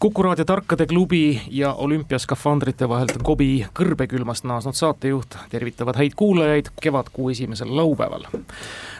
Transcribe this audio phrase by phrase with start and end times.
[0.00, 7.30] Kuku raadio Tarkade klubi ja olümpiaskafandrite vahelt kobi kõrbekülmast naasnud saatejuht tervitavad häid kuulajaid kevadkuu
[7.30, 8.28] esimesel laupäeval.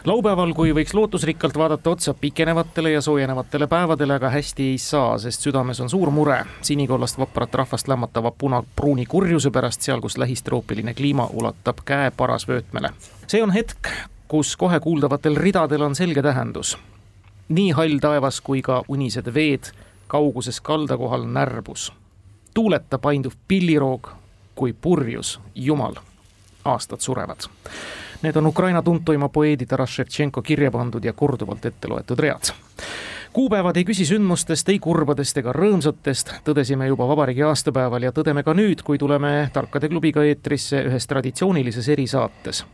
[0.05, 5.47] laupäeval, kui võiks lootusrikkalt vaadata otsa pikenevatele ja soojenevatele päevadele, aga hästi ei saa, sest
[5.47, 11.29] südames on suur mure sinikollast vaprat rahvast lämmatava puna-pruuni kurjuse pärast seal, kus lähistroopiline kliima
[11.33, 12.89] ulatab käe parasvöötmele.
[13.27, 13.87] see on hetk,
[14.27, 16.77] kus kohe kuuldavatel ridadel on selge tähendus.
[17.49, 19.71] nii hall taevas kui ka unised veed
[20.09, 21.93] kauguses kalda kohal närbus.
[22.53, 24.09] tuuleta painduv pilliroog
[24.55, 25.95] kui purjus jumal.
[26.65, 27.39] aastad surevad.
[28.21, 32.51] Need on Ukraina tuntuima poeedi Taras Ševtšenko kirja pandud ja korduvalt ette loetud read
[33.33, 38.53] kuupäevad ei küsi sündmustest, ei kurbadest ega rõõmsatest, tõdesime juba vabariigi aastapäeval ja tõdeme ka
[38.57, 42.65] nüüd, kui tuleme Tarkade klubiga eetrisse ühes traditsioonilises erisaates.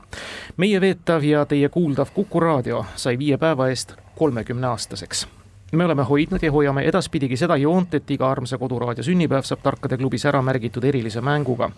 [0.57, 5.27] meie veetav ja teie kuuldav Kuku raadio sai viie päeva eest kolmekümne aastaseks
[5.71, 9.97] me oleme hoidnud ja hoiame edaspidigi seda joont, et iga armsa koduraadio sünnipäev saab Tarkade
[9.97, 11.69] klubis ära märgitud erilise mänguga.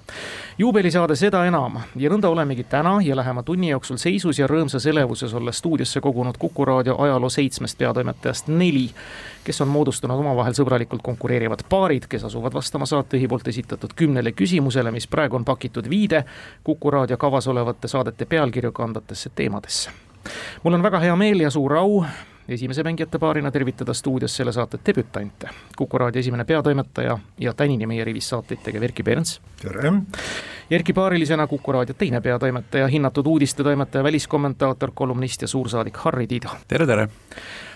[0.57, 5.33] juubelisaade seda enam ja nõnda olemegi täna ja lähema tunni jooksul seisus ja rõõmsas elevuses
[5.33, 8.89] olles stuudiosse kogunud Kuku raadio ajaloo seitsmest peatoimetajast neli,
[9.43, 14.91] kes on moodustanud omavahel sõbralikult konkureerivad paarid, kes asuvad vastama saatejuhi poolt esitatud kümnele küsimusele,
[14.91, 16.25] mis praegu on pakitud viide
[16.63, 19.89] Kuku raadio kavas olevate saadete pealkirju kandvatesse teemadesse
[20.63, 22.03] mul on väga hea meel ja suur au
[22.49, 25.49] esimese mängijate paarina tervitada stuudios selle saate debütante.
[25.77, 29.41] kuku raadio esimene peatoimetaja ja tänini meie rivis saateid tegev Erkki Pernts.
[29.61, 29.93] tere!
[30.71, 36.49] Erkki paarilisena Kuku raadio teine peatoimetaja, hinnatud uudistetoimetaja, väliskommentaator, kolumnist ja suursaadik Harri Tiido.
[36.67, 37.07] tere, tere!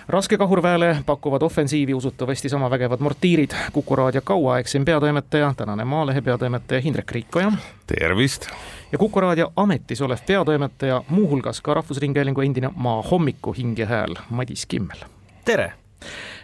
[0.07, 6.81] Raske kahurväele pakuvad ofensiivi usutavasti sama vägevad mortiirid, Kuku raadio kauaaegsem peatoimetaja, tänane Maalehe peatoimetaja
[6.81, 7.51] Hindrek Riikoja.
[7.87, 8.47] tervist!
[8.91, 14.97] ja Kuku raadio ametis olev peatoimetaja, muuhulgas ka Rahvusringhäälingu endine Maa hommiku hingehääl Madis Kimmel.
[15.45, 15.73] tere!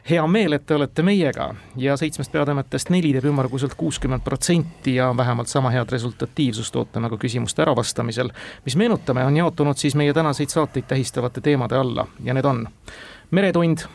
[0.09, 5.09] hea meel, et te olete meiega ja seitsmest peatoimetajast neli teeb ümmarguselt kuuskümmend protsenti ja
[5.17, 8.31] vähemalt sama head resultatiivsust ootame ka küsimuste äravastamisel,
[8.65, 12.67] mis meenutame, on jaotunud siis meie tänaseid saateid tähistavate teemade alla ja need on
[13.31, 13.87] meretund,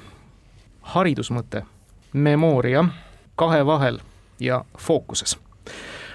[0.94, 1.62] haridusmõte,
[2.12, 2.84] memooria,
[3.36, 4.00] kahe vahel
[4.40, 5.38] ja fookuses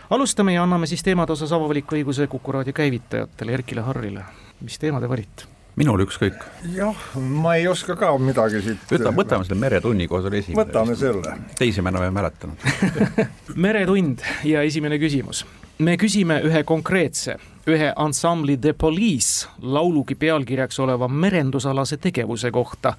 [0.09, 4.23] alustame ja anname siis teemade osas avaliku õiguse Kuku raadio käivitajatele, Erkile Harrile.
[4.61, 5.47] mis teema te valite?
[5.75, 6.39] minul ükskõik.
[6.73, 8.87] jah, ma ei oska ka midagi siit.
[8.91, 10.63] võta, võtame selle meretunni koos oli esimene.
[10.63, 11.37] võtame selle.
[11.57, 12.57] teisi me enam ei mäletanud
[13.67, 15.45] meretund ja esimene küsimus.
[15.79, 22.93] Me küsime ühe konkreetse, ühe ansambli The Police laulugi pealkirjaks oleva merendusalase tegevuse kohta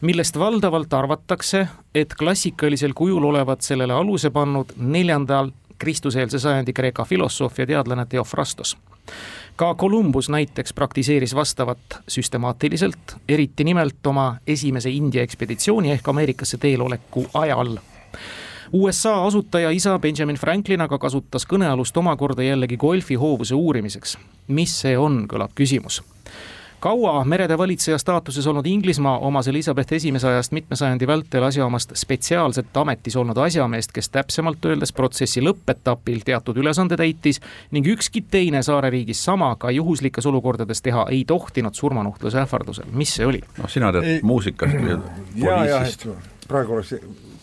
[0.00, 7.58] millest valdavalt arvatakse, et klassikalisel kujul olevat sellele aluse pannud neljandal kristuseelse sajandi Kreeka filosoof
[7.58, 8.76] ja teadlane Theophrastos.
[9.56, 11.78] ka Columbus näiteks praktiseeris vastavat
[12.08, 17.78] süstemaatiliselt, eriti nimelt oma esimese India ekspeditsiooni ehk Ameerikasse teel oleku ajal
[18.72, 24.18] USA asutaja isa Benjamin Franklin aga kasutas kõnealust omakorda jällegi golfi hoovuse uurimiseks.
[24.48, 26.02] mis see on, kõlab küsimus
[26.80, 32.76] kaua merede valitseja staatuses olnud Inglismaa omas Elizabeth esimese ajast mitme sajandi vältel asjaomast spetsiaalset
[32.76, 37.40] ametis olnud asjameest, kes täpsemalt öeldes protsessi lõppetapil teatud ülesande täitis
[37.70, 42.86] ning ükski teine saareriigis sama ka juhuslikes olukordades teha ei tohtinud surmanuhtluse ähvardusel.
[42.92, 43.42] mis see oli?
[43.58, 45.00] noh, sina tead muusikast ja
[45.40, 46.06] poliisist.
[46.48, 46.94] praegu oleks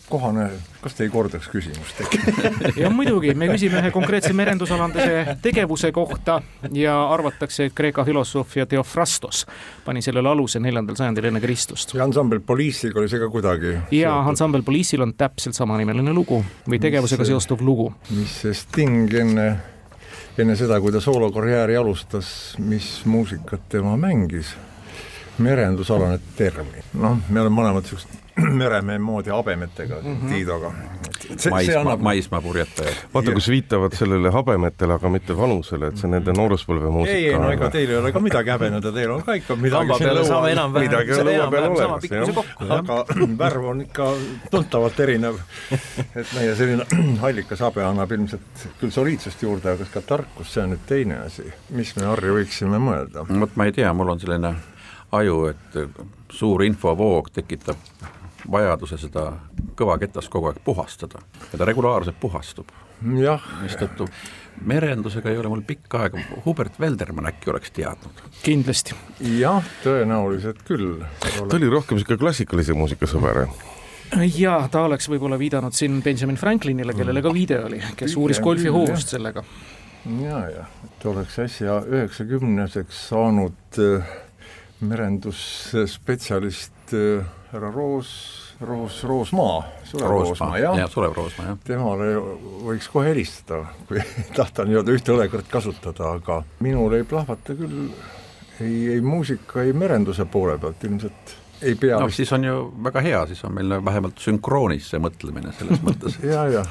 [0.08, 0.50] kohane,
[0.82, 2.02] kas te ei kordaks küsimust
[2.82, 6.38] ja muidugi, me küsime ühe konkreetse merendusalanduse tegevuse kohta
[6.74, 9.44] ja arvatakse, et Kreeka filosoof ja Theophrastos
[9.84, 11.94] pani sellele aluse neljandal sajandil enne Kristust.
[11.98, 13.74] ja ansambel Poliisiga oli see ka kuidagi?
[13.98, 17.90] ja ansambel Poliisil on täpselt samanimeline lugu või tegevusega mis, seostuv lugu.
[18.14, 19.48] mis see Sting enne,
[20.38, 22.30] enne seda, kui ta soolokarjääri alustas,
[22.62, 24.54] mis muusikat tema mängis?
[25.38, 28.26] Merendusalane termin, noh, me oleme mõlemad siuksed
[28.60, 30.28] meremehe moodi habemetega mm -hmm.
[30.28, 30.72] Tiidoga.
[31.50, 32.94] maismaa annab..., maismaa purjetajad.
[33.14, 37.16] vaata, kus viitavad sellele habemetele, aga mitte vanusele, et see nende nooruspõlve muusika.
[37.16, 39.86] ei, ei no ega teil ei ole ka midagi häbeneda, teil on ka ikka midagi.
[40.80, 42.78] midagi on lõua peal olemas, jah.
[42.78, 43.04] aga
[43.42, 44.12] värv on ikka
[44.50, 45.40] tuntavalt erinev.
[46.20, 46.86] et meie selline
[47.24, 51.18] hallikas habe annab ilmselt küll soliidsust juurde, aga kas ka tarkust, see on nüüd teine
[51.24, 51.52] asi.
[51.70, 53.24] mis me, Harri, võiksime mõelda?
[53.40, 54.56] vot ma ei tea, mul on selline
[55.12, 55.78] aju, et
[56.32, 57.76] suur infovoog tekitab
[58.50, 59.30] vajaduse seda
[59.78, 61.20] kõva ketast kogu aeg puhastada
[61.52, 62.68] ja ta regulaarselt puhastub.
[63.02, 64.06] mistõttu
[64.64, 68.22] merendusega ei ole mul pikka aega, Hubert Veldermann äkki oleks teadnud?
[68.42, 68.94] kindlasti.
[69.38, 71.02] jah, tõenäoliselt küll.
[71.20, 73.46] ta oli rohkem niisugune klassikalise muusika sõber
[74.38, 79.16] jaa, ta oleks võib-olla viidanud siin Benjamin Franklinile, kellele ka viide oli, kes uuris golfihoovust
[79.16, 79.42] sellega.
[80.22, 84.14] ja, ja, et oleks äsja üheksakümneseks saanud äh,
[84.80, 90.88] merendusspetsialist äh, härra Roos, Roos, Roosmaa, Sulev Roosmaa, jah ja,.
[90.88, 91.58] Sulev Roosmaa, jah.
[91.64, 92.04] temale
[92.66, 94.02] võiks kohe helistada, kui
[94.38, 96.34] tahta nii-öelda ühte õlekõrt kasutada, aga
[96.64, 97.76] minul ei plahvata küll
[98.60, 102.20] ei, ei muusika, ei merenduse poole pealt ilmselt ei pea no vist.
[102.20, 106.44] siis on ju väga hea, siis on meil vähemalt sünkroonis see mõtlemine selles mõttes ja,
[106.52, 106.64] ja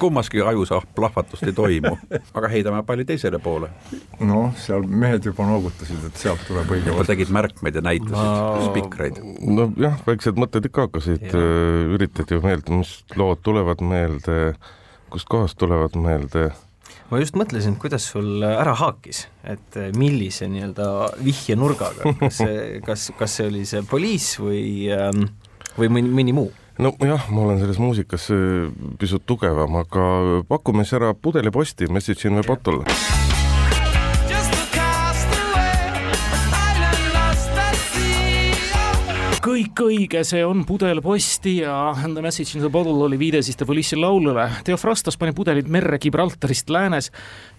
[0.00, 1.94] kummaski ajus plahvatust ei toimu,
[2.34, 3.70] aga heidame palli teisele poole.
[4.20, 7.12] noh, seal mehed juba noogutasid, et sealt tuleb õige vastus.
[7.12, 9.22] tegid märkmeid ja näitasid no, spikreid.
[9.40, 14.54] nojah, väiksed mõtted ikka hakkasid, äh, üritati ju meelde, mis lood tulevad meelde,
[15.12, 16.50] kust kohast tulevad meelde
[17.10, 20.88] ma just mõtlesin, kuidas sul ära haakis, et millise nii-öelda
[21.22, 22.56] vihjenurgaga, kas see,
[22.88, 24.64] kas, kas see oli see Police või,
[24.94, 25.28] ähm,
[25.78, 26.50] või mõni, mõni muu?
[26.76, 28.66] nojah, ma olen selles muusikas äh,
[29.00, 32.84] pisut tugevam, aga pakume siis ära pudeliposti Message in the Bottle
[39.76, 43.58] kõik õige, see on pudel posti ja The Message in the Bottle oli viide siis
[43.60, 44.46] The Police'i laulule.
[44.64, 47.10] Theophrastos pani pudelid merre Gibraltarist läänes,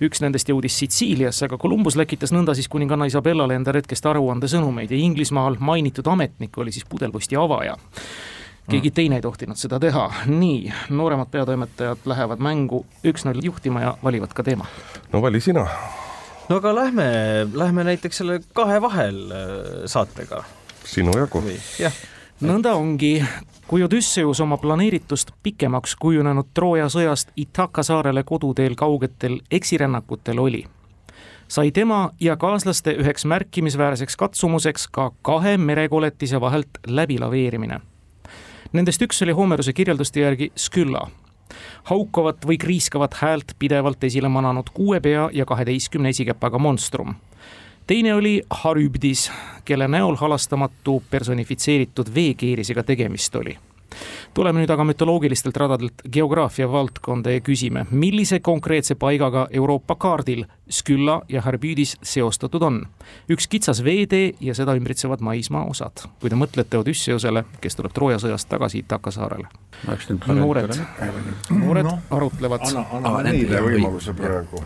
[0.02, 4.98] üks nendest jõudis Sitsiiliasse, aga Columbus läkitas nõnda siis kuninganna Isabellale enda retkest aruandesõnumeid ja
[4.98, 7.78] Inglismaal mainitud ametnik oli siis pudelposti avaja
[8.68, 10.10] keegi teine ei tohtinud seda teha.
[10.28, 14.66] nii, nooremad peatoimetajad lähevad mängu üks-null juhtima ja valivad ka teema.
[15.14, 15.68] no vali sina.
[16.50, 17.10] no aga lähme,
[17.54, 20.44] lähme näiteks selle kahe vahel äh, saatega
[20.88, 21.44] sinu jagu.
[21.80, 21.94] jah,
[22.42, 23.20] nõnda ongi,
[23.68, 30.64] kui Odüsseus oma planeeritust pikemaks kujunenud Trooja sõjast Itaka saarele koduteel kaugetel eksirännakutel oli,
[31.48, 37.80] sai tema ja kaaslaste üheks märkimisväärseks katsumuseks ka kahe merekoletise vahelt läbilaveerimine.
[38.74, 41.08] Nendest üks oli Homeruse kirjelduste järgi Skylla,
[41.88, 47.16] haukavat või kriiskavat häält pidevalt esile mananud kuue pea ja kaheteistkümne esikepaga monstrum
[47.88, 49.32] teine oli Harübdis,
[49.66, 53.58] kelle näol halastamatu personifitseeritud veekeerisega tegemist oli
[54.34, 61.22] tuleme nüüd aga mütoloogilistelt radadelt geograafia valdkonda ja küsime, millise konkreetse paigaga Euroopa kaardil Skylla
[61.30, 62.82] ja Harbüüdis seostatud on.
[63.30, 66.04] üks kitsas veetee ja seda ümbritsevad maismaa osad.
[66.20, 69.48] kui te mõtlete Odüsseusele, kes tuleb Trooja sõjast tagasi Itaka saarele.
[70.28, 70.76] noored,
[71.50, 72.68] noored no, arutlevad.
[72.68, 74.62] anna, anna ah, neile võimaluse praegu.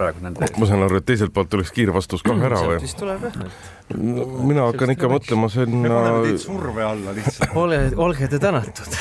[0.58, 2.80] ma saan aru, et teiselt poolt tuleks kiirvastus ka ära või?
[2.80, 3.52] sealt vist tuleb jah no,
[3.98, 5.82] mina hakkan ikka mõtlema sinna.
[5.84, 7.56] me paneme teid surve alla lihtsalt.
[7.60, 8.96] ole, olge te tänatud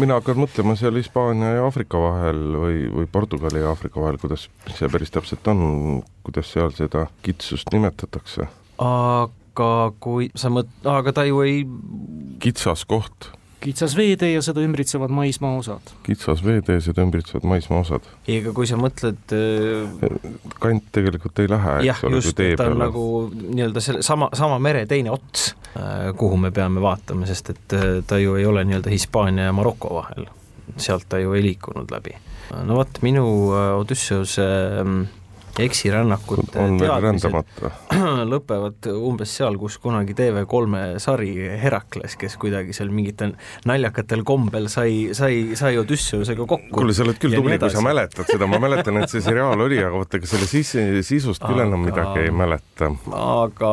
[0.00, 4.48] mina hakkan mõtlema seal Hispaania ja Aafrika vahel või, või Portugali ja Aafrika vahel, kuidas
[4.76, 8.48] see päris täpselt on, kuidas seal seda kitsust nimetatakse.
[8.80, 11.62] aga kui sa mõt-, aga ta ju ei
[12.42, 15.92] kitsas koht kitsas veetee ja seda ümbritsevad maismaaosad.
[16.06, 18.08] kitsas veetee ja seda ümbritsevad maismaaosad.
[18.26, 20.16] ei, aga kui sa mõtled äh...
[20.62, 22.78] kant tegelikult ei lähe, eks ole, kui tee peale.
[22.80, 27.76] nagu nii-öelda selle sama, sama mere teine ots äh,, kuhu me peame vaatama, sest et
[27.76, 30.28] äh, ta ju ei ole nii-öelda Hispaania ja Maroko vahel.
[30.76, 32.16] sealt ta ju ei liikunud läbi.
[32.64, 33.26] no vot, minu
[33.80, 34.50] Odüsseuse
[34.84, 34.94] äh,
[35.64, 37.70] eksirännakute teadmised
[38.32, 43.34] lõpevad umbes seal, kus kunagi TV3 sari Herakles, kes kuidagi seal mingitel
[43.68, 46.72] naljakatel kombel sai, sai, sai Odüsseusega kokku.
[46.74, 49.80] kuule, sa oled küll tubli, kui sa mäletad seda, ma mäletan, et see seriaal oli,
[49.82, 52.92] aga vaata, ega selle sisse, sisust küll enam midagi ei mäleta.
[53.20, 53.72] aga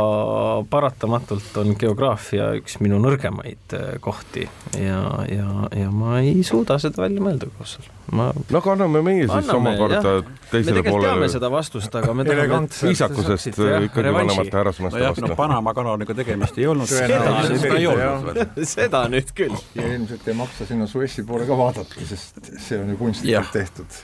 [0.70, 7.06] paratamatult on geograafia üks minu nõrgemaid äh, kohti ja, ja, ja ma ei suuda seda
[7.06, 10.62] välja mõelda seal ma no aga anname meie siis anname, omakorda teisele poolele.
[10.62, 15.26] me tegelikult teame seda vastust, aga me tahame, viisakusest ikkagi vanemate härrasmeeste no vastu.
[15.28, 16.90] no Panama kanaliga tegemist ei olnud.
[18.76, 19.56] seda, nüüd küll.
[19.78, 24.00] ja ilmselt ei maksa sinna Suessi poole ka vaadata, sest see on ju kunstlikult tehtud.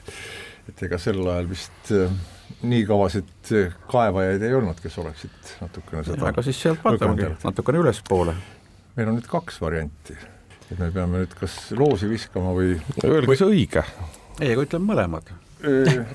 [0.69, 2.11] et ega sel ajal vist äh,
[2.63, 7.83] nii kavasid äh, kaevajaid ei olnud, kes oleksid natukene seda aga siis sealt vaatamegi natukene
[7.83, 8.37] ülespoole.
[8.95, 10.15] meil on nüüd kaks varianti
[10.73, 12.75] et me peame nüüd kas loosi viskama või
[13.05, 13.83] öelge see õige.
[14.39, 15.33] ei, aga ütleme mõlemad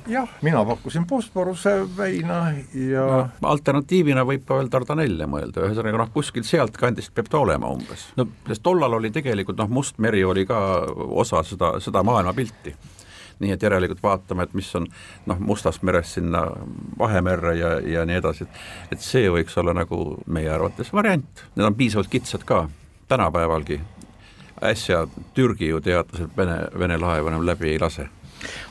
[0.08, 3.04] jah, mina pakkusin Bosporuse väina ja
[3.40, 8.08] no, alternatiivina võib ka veel Dardanelle mõelda, ühesõnaga noh, kuskilt sealtkandist peab ta olema umbes.
[8.16, 8.28] No..
[8.48, 10.60] sest tollal oli tegelikult noh, Must meri oli ka
[11.08, 12.74] osa seda, seda maailmapilti.
[13.38, 14.88] nii et järelikult vaatame, et mis on
[15.30, 16.42] noh, Mustast merest sinna
[16.98, 21.66] Vahemerre ja, ja nii edasi, et et see võiks olla nagu meie arvates variant, need
[21.66, 22.66] on piisavalt kitsad ka.
[23.08, 23.80] Tänapäevalgi
[24.62, 28.10] äsja Türgi ju teatas, et Vene, Vene laev enam läbi ei lase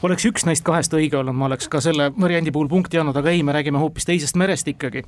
[0.07, 3.31] oleks üks neist kahest õige olnud, ma oleks ka selle variandi puhul punkti andnud, aga
[3.33, 5.03] ei, me räägime hoopis teisest merest ikkagi.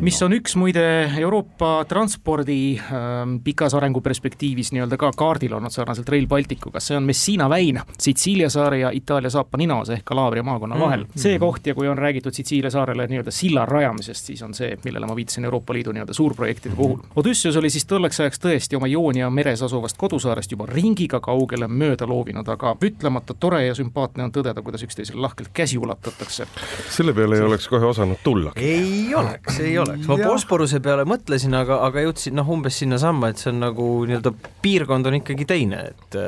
[0.00, 0.84] mis on üks muide
[1.20, 7.48] Euroopa transpordi äh, pikas arenguperspektiivis nii-öelda ka kaardil olnud sarnaselt Rail Balticuga, see on Messina
[7.50, 11.20] väin Sitsiilia saare ja Itaalia saapa ninaos ehk Calabria maakonna mm, vahel mm..
[11.20, 15.06] see koht ja kui on räägitud Sitsiilia saarele nii-öelda silla rajamisest, siis on see, millele
[15.06, 16.76] ma viitasin Euroopa Liidu nii-öelda suurprojektide mm.
[16.76, 16.98] puhul.
[17.16, 22.06] Odysseus oli siis tolleks ajaks tõesti oma Joonia meres asuvast kodusaarest juba ringiga kaugele mööda
[22.08, 26.46] loovinud, aga ütlemata tore ja sümpaatne sümpaatne on tõdeda, kuidas üksteisele lahkelt käsi ulatatakse.
[26.90, 28.52] selle peale ei oleks kohe osanud tulla.
[28.56, 33.38] ei oleks, ei oleks, ma Bosporuse peale mõtlesin, aga, aga jõudsin noh, umbes sinnasamma, et
[33.38, 36.20] see on nagu nii-öelda piirkond on ikkagi teine, et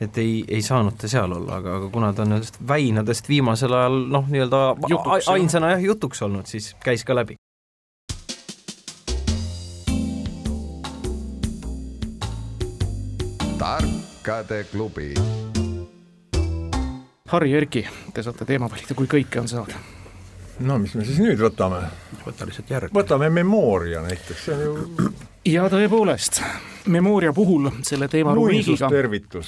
[0.00, 3.74] et ei, ei saanud ta seal olla, aga, aga kuna ta on nendest väinadest viimasel
[3.76, 4.62] ajal noh, nii-öelda
[5.28, 7.36] ainsana jah jutuks olnud, siis käis ka läbi.
[13.60, 15.12] tarkade klubi
[17.30, 17.84] Harri Erki,
[18.14, 19.78] te saate teema valida, kui kõike on saada.
[20.66, 21.84] no mis me siis nüüd võtame?
[22.24, 22.94] võta lihtsalt järgi.
[22.94, 25.12] võtame Memoria näiteks, see on ju
[25.44, 26.42] ja tõepoolest,
[26.88, 28.88] Memoria puhul selle teema rubriigiga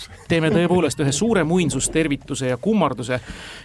[0.30, 3.18] teeme tõepoolest ühe suure muinsustervituse ja kummarduse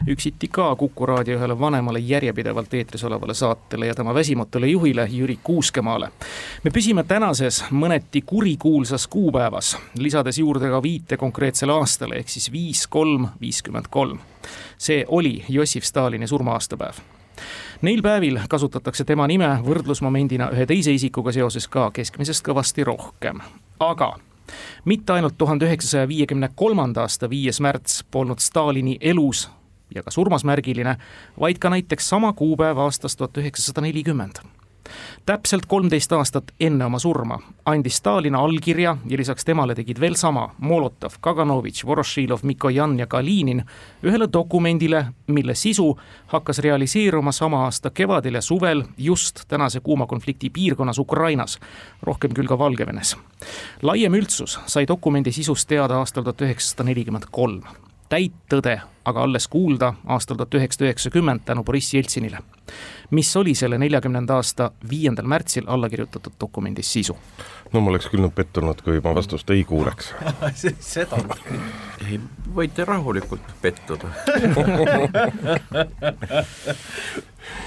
[0.08, 5.40] üksiti ka Kuku raadio ühele vanemale järjepidevalt eetris olevale saatele ja tema väsimatule juhile Jüri
[5.44, 6.12] Kuuskemaale.
[6.64, 12.88] me püsime tänases mõneti kurikuulsas kuupäevas, lisades juurde ka viite konkreetsele aastale ehk siis viis
[12.88, 14.20] kolm viiskümmend kolm.
[14.78, 17.17] see oli Jossif Stalini surma-aastapäev
[17.82, 23.42] Neil päevil kasutatakse tema nime võrdlusmomendina ühe teise isikuga seoses ka keskmisest kõvasti rohkem,
[23.80, 24.14] aga
[24.86, 29.48] mitte ainult tuhande üheksasaja viiekümne kolmanda aasta viies märts polnud Stalini elus
[29.96, 30.98] ja ka surmas märgiline,
[31.40, 34.44] vaid ka näiteks sama kuupäev aastast tuhat üheksasada nelikümmend
[35.26, 40.50] täpselt kolmteist aastat enne oma surma andis Stalin allkirja ja lisaks temale tegid veel sama
[40.60, 43.64] Molotov, Kaganovitš, Vorošilov, Mikojan ja Kalinin
[44.04, 50.50] ühele dokumendile, mille sisu hakkas realiseeruma sama aasta kevadel ja suvel just tänase kuuma konflikti
[50.50, 51.60] piirkonnas Ukrainas,
[52.02, 53.18] rohkem küll ka Valgevenes.
[53.82, 57.62] laiem üldsus sai dokumendi sisust teada aastal tuhat üheksasada nelikümmend kolm
[58.10, 62.40] täit tõde aga alles kuulda aastal tuhat üheksasada üheksakümmend tänu Boriss Jeltsinile.
[63.10, 67.18] Mis oli selle neljakümnenda aasta viiendal märtsil alla kirjutatud dokumendi sisu?
[67.74, 70.14] no ma oleks küll nüüd pettunud, kui ma vastust ei kuuleks
[70.94, 71.22] seda
[72.08, 72.20] ei,
[72.56, 74.12] võite rahulikult pettuda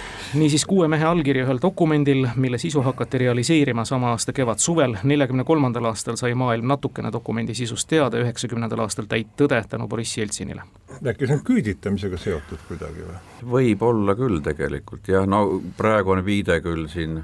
[0.34, 4.96] niisiis kuue mehe allkiri ühel dokumendil, mille sisu hakati realiseerima sama aasta kevad-suvel.
[5.04, 10.18] neljakümne kolmandal aastal sai maailm natukene dokumendi sisust teada, üheksakümnendal aastal täit tõde tänu Boriss
[10.18, 10.62] Jeltsinile.
[11.06, 13.18] äkki see on küüditamisega seotud kuidagi või?
[13.56, 17.22] võib olla küll tegelikult jah, no praegu on viide küll siin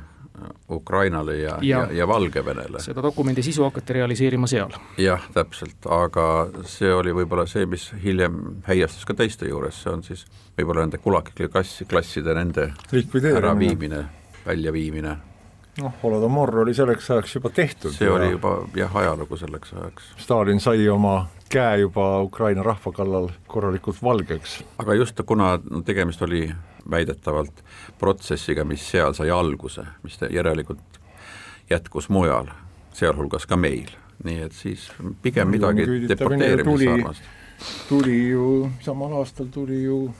[0.71, 2.81] Ukrainale ja, ja, ja, ja Valgevenele.
[2.81, 4.75] seda dokumendi sisu hakati realiseerima seal.
[4.99, 6.27] jah, täpselt, aga
[6.69, 10.27] see oli võib-olla see, mis hiljem häiastas ka teiste juures, see on siis
[10.59, 12.73] võib-olla nende kulakliklassi, klasside nende
[13.37, 14.05] äraviimine,
[14.47, 15.17] väljaviimine.
[15.83, 17.93] noh, Holodomor oli selleks ajaks juba tehtud.
[17.93, 18.15] see ja...
[18.19, 20.13] oli juba jah, ajalugu selleks ajaks.
[20.27, 24.65] Stalin sai oma käe juba Ukraina rahva kallal korralikult valgeks.
[24.79, 26.51] aga just, kuna tegemist oli
[26.91, 27.65] väidetavalt
[27.99, 31.01] protsessiga, mis seal sai alguse, mis järelikult
[31.71, 32.51] jätkus mujal,
[32.93, 33.91] sealhulgas ka meil,
[34.25, 34.91] nii et siis
[35.23, 37.23] pigem midagi deporteerimissarnast.
[37.89, 40.15] tuli ju, samal aastal tuli ju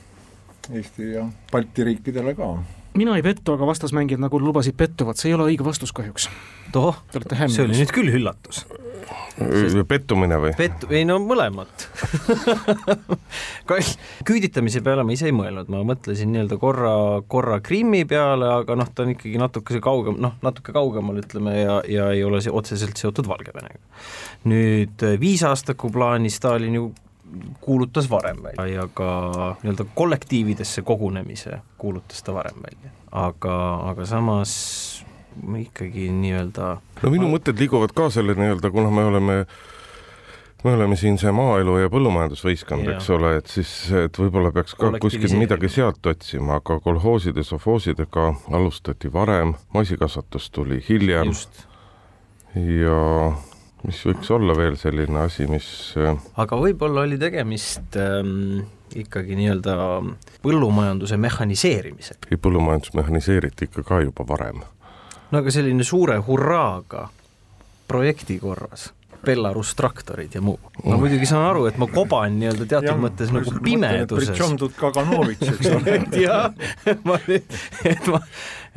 [0.73, 2.57] Eesti ja Balti riikidele ka
[2.97, 6.27] mina ei pettu, aga vastasmängijad nagu lubasid pettuvat, see ei ole õige vastus kahjuks.
[6.73, 8.65] toh, see oli nüüd küll üllatus.
[9.87, 10.51] pettumine või?
[10.57, 11.85] Pet-, ei no mõlemat
[14.27, 16.93] küüditamise peale ma ise ei mõelnud, ma mõtlesin nii-öelda korra,
[17.29, 21.81] korra Krimmi peale, aga noh, ta on ikkagi natukese kaugem, noh, natuke kaugemal ütleme ja,
[21.87, 23.79] ja ei ole see otseselt seotud Valgevenega.
[24.49, 26.89] nüüd viisaastaku plaani Stalin ju
[27.61, 28.67] kuulutas varem välja.
[28.67, 33.55] Ja ka nii-öelda kollektiividesse kogunemise kuulutas ta varem välja, aga,
[33.91, 34.53] aga samas
[35.59, 39.35] ikkagi nii-öelda no minu mõtted liiguvad ka selle nii-öelda, kuna me oleme
[40.63, 44.89] me oleme siin see maaelu ja põllumajandusvõistkond, eks ole, et siis, et võib-olla peaks ka
[45.01, 51.31] kuskil midagi sealt otsima, aga kolhooside, sovhoosidega alustati varem, maasikasvatus tuli hiljem.
[52.55, 52.97] ja
[53.85, 55.67] mis võiks olla veel selline asi, mis
[56.01, 58.65] äh, aga võib-olla oli tegemist ähm,
[58.95, 59.77] ikkagi nii-öelda
[60.45, 62.31] põllumajanduse mehhaniseerimisega?
[62.31, 64.63] ei, põllumajandus mehhaniseeriti ikka ka juba varem.
[65.31, 67.07] no aga selline suure hurraaga
[67.87, 68.91] projekti korras
[69.27, 70.59] Belarus traktorid ja muu.
[70.85, 70.99] ma oh.
[71.01, 74.37] muidugi saan aru, et ma koban nii-öelda teatud ja, mõttes nagu pimeduses.
[74.77, 76.53] Kaganovitš, eks ole jah,
[76.85, 78.21] et ma, et ma,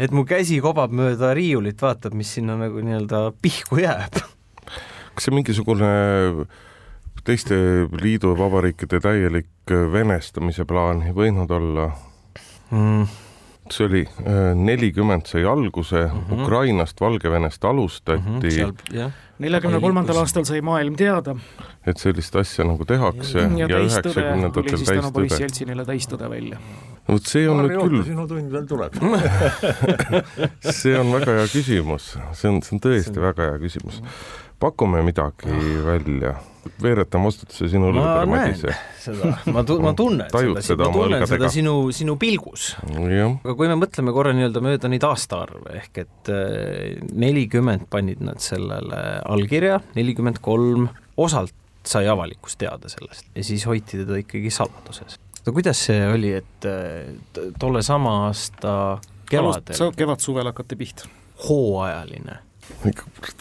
[0.00, 4.22] et mu käsi kobab mööda riiulit, vaatab, mis sinna nagu nii-öelda pihku jääb
[5.14, 5.90] kas see mingisugune
[7.24, 7.56] teiste
[8.02, 11.90] liiduvabariikide täielik venestamise plaan ei võinud olla
[12.70, 13.10] mm.?
[13.70, 16.42] see oli äh, nelikümmend sai alguse mm, -hmm.
[16.42, 18.40] Ukrainast, Valgevenest alustati mm.
[18.40, 21.36] -hmm, neljakümne kolmandal aastal sai maailm teada.
[21.86, 25.40] et sellist asja nagu tehakse ja, ja üheksakümnendatel täistõde.
[25.40, 26.58] Jeltsinile täistõde välja.
[27.08, 28.04] no vot see on Harri nüüd küll.
[28.04, 28.98] sinu tund veel tuleb
[30.82, 33.26] see on väga hea küsimus, see on, see on tõesti see on...
[33.30, 34.02] väga hea küsimus.
[34.60, 35.50] Pakume midagi
[35.84, 36.36] välja
[36.82, 38.74] veeretame vastutuse sinu õlgadele, Madise.
[39.00, 42.74] seda, ma tu-, ma tunnen Tajud seda, ma tunnen seda sinu, sinu pilgus.
[42.84, 48.42] aga kui me mõtleme korra nii-öelda mööda neid aastaarve, ehk et äh, nelikümmend panid nad
[48.44, 50.90] sellele allkirja, nelikümmend kolm,
[51.20, 55.16] osalt sai avalikkus teada sellest ja siis hoiti teda ikkagi saladuses.
[55.46, 58.74] no kuidas see oli, et äh, tolle sama aasta
[59.30, 61.08] kevadel kevad-suvel hakati pihta.
[61.48, 62.49] hooajaline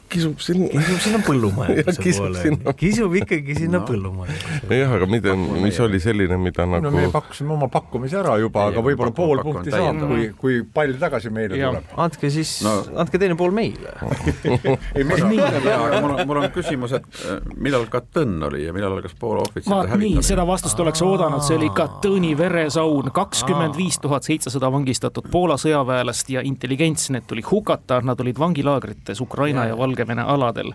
[0.09, 0.67] kisub sinna.
[0.73, 3.85] kisub sinna põllumajanduse poole, kisub ikkagi sinna no.
[3.87, 4.77] põllumajanduse.
[4.79, 8.65] jah, aga mida, mis oli selline, mida nagu no me pakkusime oma pakkumise ära juba,
[8.71, 11.69] aga võib-olla pool punkti saab, kui, kui pall tagasi meile ja.
[11.73, 11.93] tuleb.
[12.05, 13.93] andke siis no., andke teine pool meile
[14.97, 18.73] ei, mis nii, aga mul on, mul on küsimus, et äh, millal Katõnn oli ja
[18.75, 20.25] millal algas Poola ohvitseride hävitamine?
[20.25, 26.33] seda vastust oleks oodanud, see oli Katõni veresaun, kakskümmend viis tuhat seitsesada vangistatud Poola sõjaväelast
[26.33, 30.73] ja intelligents, need tuli hukata, nad olid vangilaagrites nendes Ukraina ja, ja Valgevene aladel.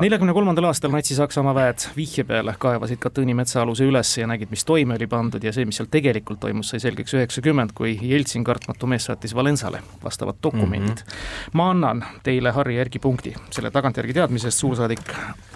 [0.00, 4.94] neljakümne kolmandal aastal Natsi-Saksamaa väed vihje peale kaevasid Katõni metsaaluse üles ja nägid, mis toime
[4.94, 9.08] oli pandud ja see, mis seal tegelikult toimus, sai selgeks üheksakümmend, kui Jeltsin kartmatu mees
[9.08, 11.06] saatis Valensale vastavad dokumendid mm.
[11.06, 11.52] -hmm.
[11.52, 15.14] ma annan teile, Harri Erki, punkti selle tagantjärgi teadmise eest, suursaadik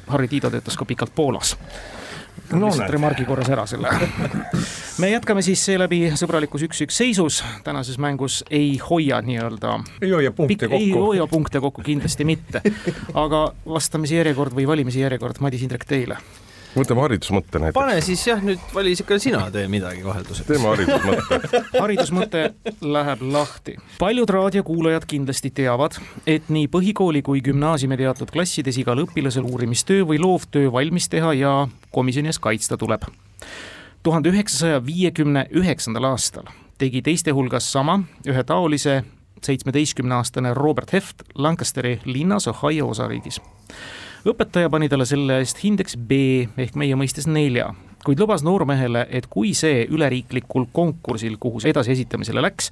[0.08, 1.56] Harri Tiido töötas ka pikalt Poolas
[2.52, 3.90] no, lihtsalt remargi korras ära selle.
[5.02, 10.68] me jätkame siis seeläbi sõbralikus üks-üks seisus, tänases mängus ei hoia nii-öelda ei hoia punkte
[10.68, 10.80] kokku.
[10.80, 12.62] ei hoia punkte kokku, kindlasti mitte.
[13.24, 16.20] aga vastamise järjekord või valimise järjekord, Madis Indrek, teile
[16.74, 17.76] võtame haridusmõtte näiteks.
[17.78, 20.46] pane siis jah, nüüd vali ikka sina, tee midagi vahelduseks.
[20.48, 22.44] teeme haridusmõtte haridusmõte
[22.82, 23.76] läheb lahti.
[23.98, 30.20] paljud raadiokuulajad kindlasti teavad, et nii põhikooli kui gümnaasiumi teatud klassides igal õpilasel uurimistöö või
[30.22, 31.54] loovtöö valmis teha ja
[31.94, 33.06] komisjoni ees kaitsta tuleb.
[34.02, 39.02] tuhande üheksasaja viiekümne üheksandal aastal tegi teiste hulgas sama ühetaolise
[39.44, 43.40] seitsmeteistkümneaastane Robert Heft Lancasteri linnas Ohio osariigis
[44.24, 47.70] õpetaja pani talle selle eest hindeks B ehk meie mõistes nelja,
[48.04, 52.70] kuid lubas noormehele, et kui see üleriiklikul konkursil, kuhu see edasiesitamisele läks,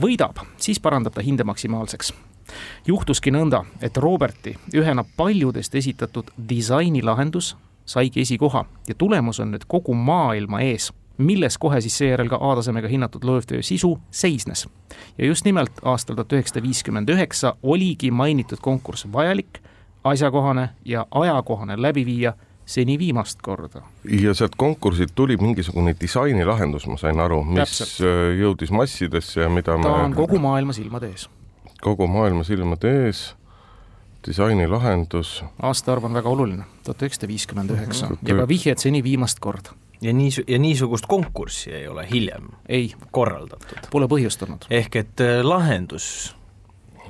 [0.00, 2.12] võidab, siis parandab ta hinde maksimaalseks
[2.86, 7.54] juhtuski nõnda, et Roberti ühena paljudest esitatud disainilahendus
[7.86, 12.90] saigi esikoha ja tulemus on nüüd kogu maailma ees, milles kohe siis seejärel ka A-tasemega
[12.90, 14.68] hinnatud loovtöö sisu seisnes.
[15.18, 19.61] ja just nimelt aastal tuhat üheksasada viiskümmend üheksa oligi mainitud konkurss vajalik
[20.04, 22.32] asjakohane ja ajakohane läbi viia
[22.66, 23.82] seni viimast korda.
[24.20, 28.08] ja sealt konkursilt tuli mingisugune disainilahendus, ma sain aru, mis Täpselt.
[28.38, 31.28] Jõudis massidesse ja mida ta me on kogu maailma silmade ees.
[31.82, 33.34] kogu maailma silmade ees,
[34.26, 35.44] disainilahendus.
[35.62, 40.12] aastaarv on väga oluline, tuhat üheksasada viiskümmend üheksa ja ka vihjed seni viimast korda ja
[40.12, 43.90] nii, ja niisugust konkurssi ei ole hiljem ei korraldatud.
[43.90, 44.66] Pole põhjust olnud.
[44.70, 45.42] ehk et äh,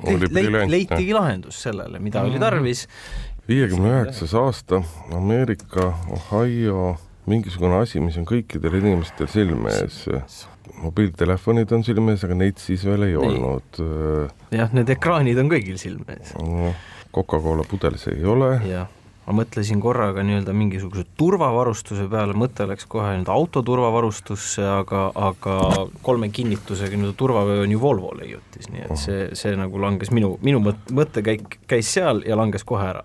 [0.05, 2.31] lahendus leit, leitigi lahendus sellele, mida mm -hmm.
[2.31, 2.45] oli mhm.
[2.45, 2.89] tarvis.
[3.49, 4.83] viiekümne üheksas aasta,
[5.17, 10.49] Ameerika, Ohio, mingisugune asi, mis on kõikidel inimestel silme ees.
[10.83, 13.83] mobiiltelefonid on silme ees, aga neid siis veel ei olnud.
[14.51, 16.35] jah, need ekraanid on kõigil silme ees.
[17.13, 18.61] Coca-Cola pudel see ei ole.
[18.67, 18.89] jah
[19.27, 25.59] ma mõtlesin korraga nii-öelda mingisuguse turvavarustuse peale, mõte läks kohe nii-öelda auto turvavarustusse, aga, aga
[26.03, 30.35] kolme kinnitusega nii-öelda turvavöö on ju Volvo leiutis, nii et see, see nagu langes minu,
[30.43, 33.05] minu mõt-, mõttekäik käis seal ja langes kohe ära.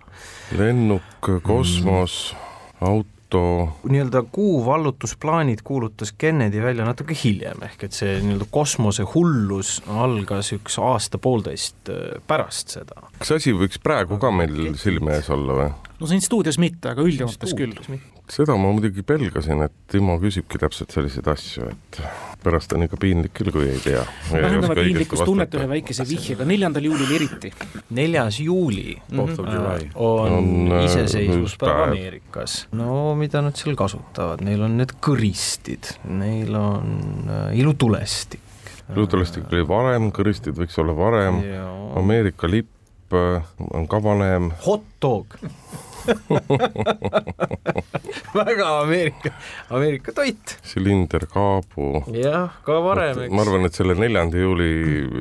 [0.57, 3.69] lennuk, kosmos mm., auto auto.
[3.89, 10.79] nii-öelda kuu vallutusplaanid kuulutas Kennedy välja natuke hiljem, ehk et see nii-öelda kosmosehullus algas üks
[10.79, 13.03] aasta-poolteist äh, pärast seda.
[13.19, 15.69] kas asi võiks praegu ka meil silme ees olla või?
[15.99, 17.73] No siin stuudios mitte, aga üldjoontes küll.
[18.29, 21.99] seda ma muidugi pelgasin, et Timo küsibki täpselt selliseid asju, et
[22.43, 24.03] pärast on ikka piinlik küll, kui ei tea.
[24.31, 27.51] vähendame piinlikkust tunnet ühe väikese vihjega, neljandal juulil eriti.
[27.97, 29.91] neljas juuli mm -hmm.
[29.95, 32.67] on, on äh, iseseisvuspäev Ameerikas.
[32.71, 38.41] no mida nad seal kasutavad, neil on need kõristid, neil on äh, ilutulestik.
[38.95, 41.41] ilutulestik oli varem, kõristid võiks olla varem,
[41.95, 42.67] Ameerika lipp
[43.73, 44.51] on ka vanem.
[44.65, 45.37] Hot dog
[48.37, 49.31] väga Ameerika,
[49.69, 50.57] Ameerika toit.
[50.63, 52.03] silinder, kaabu.
[52.13, 53.33] jah, ka varem, eks.
[53.33, 54.69] ma arvan, et selle neljanda juuli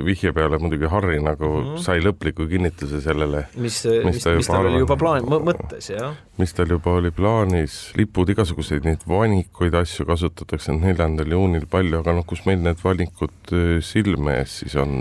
[0.07, 1.83] vihje peale muidugi Harri nagu mm -hmm.
[1.83, 3.47] sai lõpliku kinnituse sellele.
[3.57, 6.17] mis, mis, mis, tal oli juba plaan, mõttes, jah.
[6.39, 12.13] mis tal juba oli plaanis, lipud, igasuguseid neid vanikuid asju kasutatakse neljandal juunil palju, aga
[12.13, 14.93] noh, kus meil need valikud silme ees siis on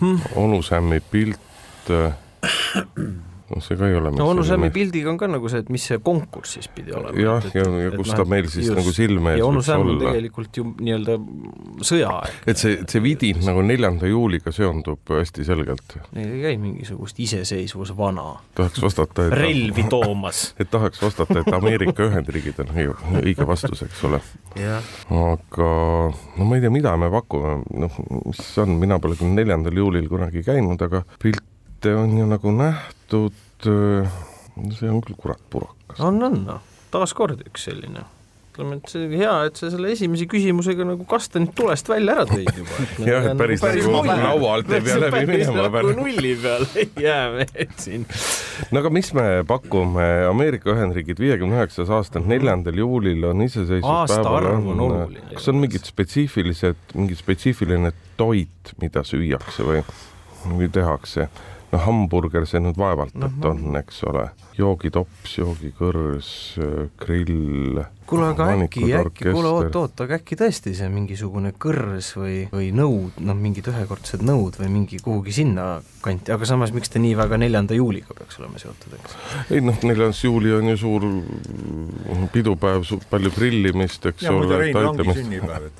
[0.00, 0.20] hmm.
[0.34, 1.38] onu Sämmi pilt
[3.50, 5.84] noh, see ka ei ole no onu Sämmi pildiga on ka nagu see, et mis
[5.90, 7.14] see konkurss siis pidi olema.
[7.20, 9.96] jah, ja, ja, kus ta noh, meil siis just, nagu silme ees võiks olla.
[10.02, 11.16] tegelikult ju nii-öelda
[11.86, 12.40] sõjaaeg.
[12.52, 15.96] et see, see vidin nagu neljanda juuliga seondub hästi selgelt.
[16.16, 18.26] Neil ei käi mingisugust iseseisvusvana.
[18.58, 22.74] tahaks vastata, et relvi toomas et tahaks vastata, et Ameerika Ühendriigid on
[23.22, 24.22] õige vastus, eks ole.
[24.66, 25.72] aga
[26.36, 30.08] no ma ei tea, mida me pakume, noh, mis on, mina pole küll neljandal juulil
[30.10, 31.44] kunagi käinud, aga pilt
[31.76, 33.32] pilte on ju nagu nähtud,
[33.66, 34.10] äh,
[34.72, 36.00] see on küll kurat purakas.
[36.00, 36.60] on, on noh,
[36.90, 38.04] taaskord üks selline
[38.56, 42.48] ütleme, et see hea, et sa selle esimese küsimusega nagu kastanid tulest välja ära tõid
[42.56, 42.86] juba.
[43.10, 45.92] jah, et päris nagu laua alt ei pea läbi minema peale.
[45.98, 48.06] nulli peale ei jää mehed siin.
[48.72, 55.18] no aga mis me pakume, Ameerika Ühendriigid viiekümne üheksas aasta neljandal juulil on iseseisvuspäeval on,
[55.34, 59.84] kas on mingid spetsiifilised, mingi spetsiifiline toit, mida süüakse või,
[60.48, 61.28] või tehakse?
[61.76, 64.24] No hamburger see nüüd vaevalt no,, et on, eks ole,
[64.56, 66.30] joogitops, joogikõrs,
[67.00, 67.82] grill.
[68.08, 72.70] kuule, aga äkki, äkki, kuule oot, oot, aga äkki tõesti see mingisugune kõrs või, või
[72.76, 75.66] nõud, noh, mingid ühekordsed nõud või mingi kuhugi sinna
[76.04, 79.18] kanti, aga samas miks ta nii väga neljanda juuliga peaks olema seotud, eks?
[79.52, 81.08] ei noh, neljas juuli on ju suur
[82.32, 84.62] pidupäev, palju grillimist, eks ja, ole.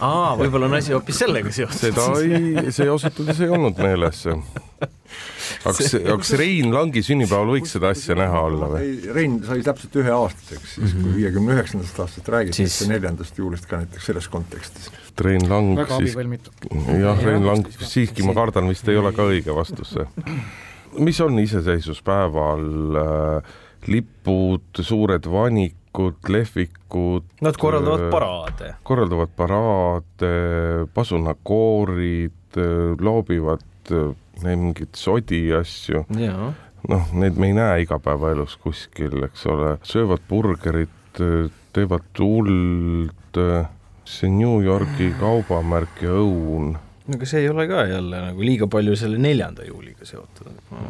[0.02, 1.80] aa, võib-olla on asi hoopis sellega seotud.
[1.86, 4.26] seda ei, see ausalt öeldes ei olnud meeles
[5.64, 8.92] kas, kas Rein Langi sünnipäeval võiks seda asja näha olla või?
[9.16, 11.18] Rein sai täpselt üheaastaseks, siis kui mhm.
[11.20, 12.90] viiekümne üheksandast aastast räägitakse siis...
[12.90, 14.90] neljandast juulist ka näiteks selles kontekstis.
[15.26, 16.16] Rein Lang väga siis,
[17.00, 20.08] jah, Rein Lang siiski ma kardan, vist ei ole ka õige vastus see.
[21.00, 23.54] mis on iseseisvuspäeval äh,
[23.86, 27.26] lipud, suured vanikud, lehvikud.
[27.44, 28.74] Nad korraldavad äh, paraade.
[28.82, 30.32] korraldavad paraade,
[30.94, 36.04] pasunakoorid, äh, loobivad äh, mingeid sodi asju.
[36.88, 41.20] noh, neid me ei näe igapäevaelus kuskil, eks ole, söövad burgerit,
[41.76, 43.40] teevad tuld,
[44.06, 48.66] see New Yorgi kaubamärk ja õun no aga see ei ole ka jälle nagu liiga
[48.70, 50.80] palju selle neljanda juuliga seotud, et ma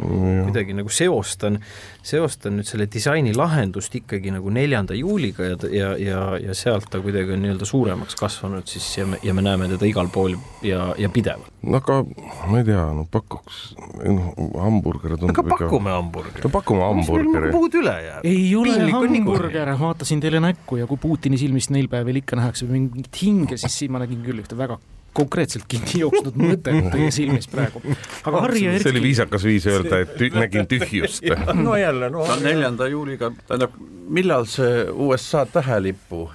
[0.47, 1.59] kuidagi nagu seostan,
[2.07, 7.03] seostan nüüd selle disaini lahendust ikkagi nagu neljanda juuliga ja, ja, ja, ja sealt ta
[7.05, 10.89] kuidagi on nii-öelda suuremaks kasvanud siis ja me, ja me näeme teda igal pool ja,
[10.99, 11.53] ja pidevalt.
[11.67, 12.01] no aga
[12.49, 13.63] ma ei tea, no pakuks,
[14.01, 16.45] noh, hamburger tundub aga pakume hamburgeri.
[16.47, 17.55] no pakume hamburgeri.
[17.55, 18.29] muud üle jääb?
[18.33, 23.21] ei ole hamburger, vaatasin teile näkku ja kui Putini silmist neil päevil ikka nähakse mingit
[23.21, 24.81] hinge, siis siin ma nägin küll ühte väga
[25.17, 27.83] konkreetselt kinni jooksnud mõtet teie silmis praegu.
[28.25, 28.87] aga Harri ja Erki.
[28.87, 31.27] see oli viisakas viis öelda, et tü nägin tühjust.
[31.67, 32.27] no jälle, no.
[32.43, 36.27] neljanda juuliga, tähendab, millal see USA tähelipu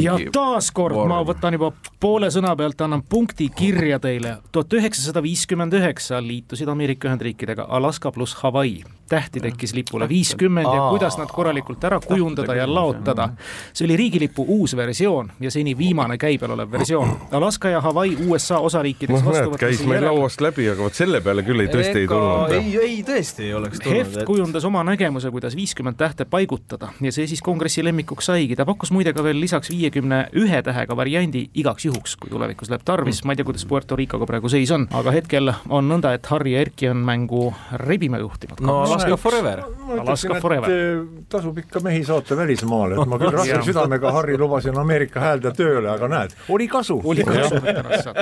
[0.00, 1.70] ja taaskord ma võtan juba
[2.02, 4.38] poole sõna pealt, annan punkti kirja teile.
[4.52, 8.82] tuhat üheksasada viiskümmend üheksa liitusid Ameerika Ühendriikidega Alaska pluss Hawaii.
[9.08, 13.28] Tähti tekkis lipule viiskümmend ja kuidas nad korralikult ära kujundada ja laotada.
[13.72, 17.12] see oli riigilipu uus versioon ja seni viimane käibel olev versioon.
[17.32, 20.14] Alaska ja Hawaii USA osariikides noh, näed, käis meil järel...
[20.14, 22.56] lauast läbi, aga vot selle peale küll ei tõesti ei tulnud.
[22.56, 23.98] ei, ei tõesti ei oleks tulnud.
[23.98, 24.26] Heft et...
[24.26, 28.56] kujundas oma nägemuse, kuidas viiskümmend tähte paigutada ja see siis kongressi lemmikuks saigi.
[28.56, 32.70] ta pakkus muide ka veel veel lisaks viiekümne ühe tähega variandi igaks juhuks, kui tulevikus
[32.72, 36.14] läheb tarvis, ma ei tea, kuidas Puerto Ricoga praegu seis on, aga hetkel on nõnda,
[36.16, 37.50] et Harri ja Erki on mängu
[37.82, 38.62] rebima juhtinud.
[38.64, 39.62] no Alaska forever.
[40.00, 40.70] Alaska forever.
[40.70, 45.52] Eh, tasub ikka mehi saata välismaale, et ma küll raske südamega Harri lubasin Ameerika häälde
[45.56, 47.00] tööle, aga näed, oli kasu.
[47.04, 47.60] oli kasu,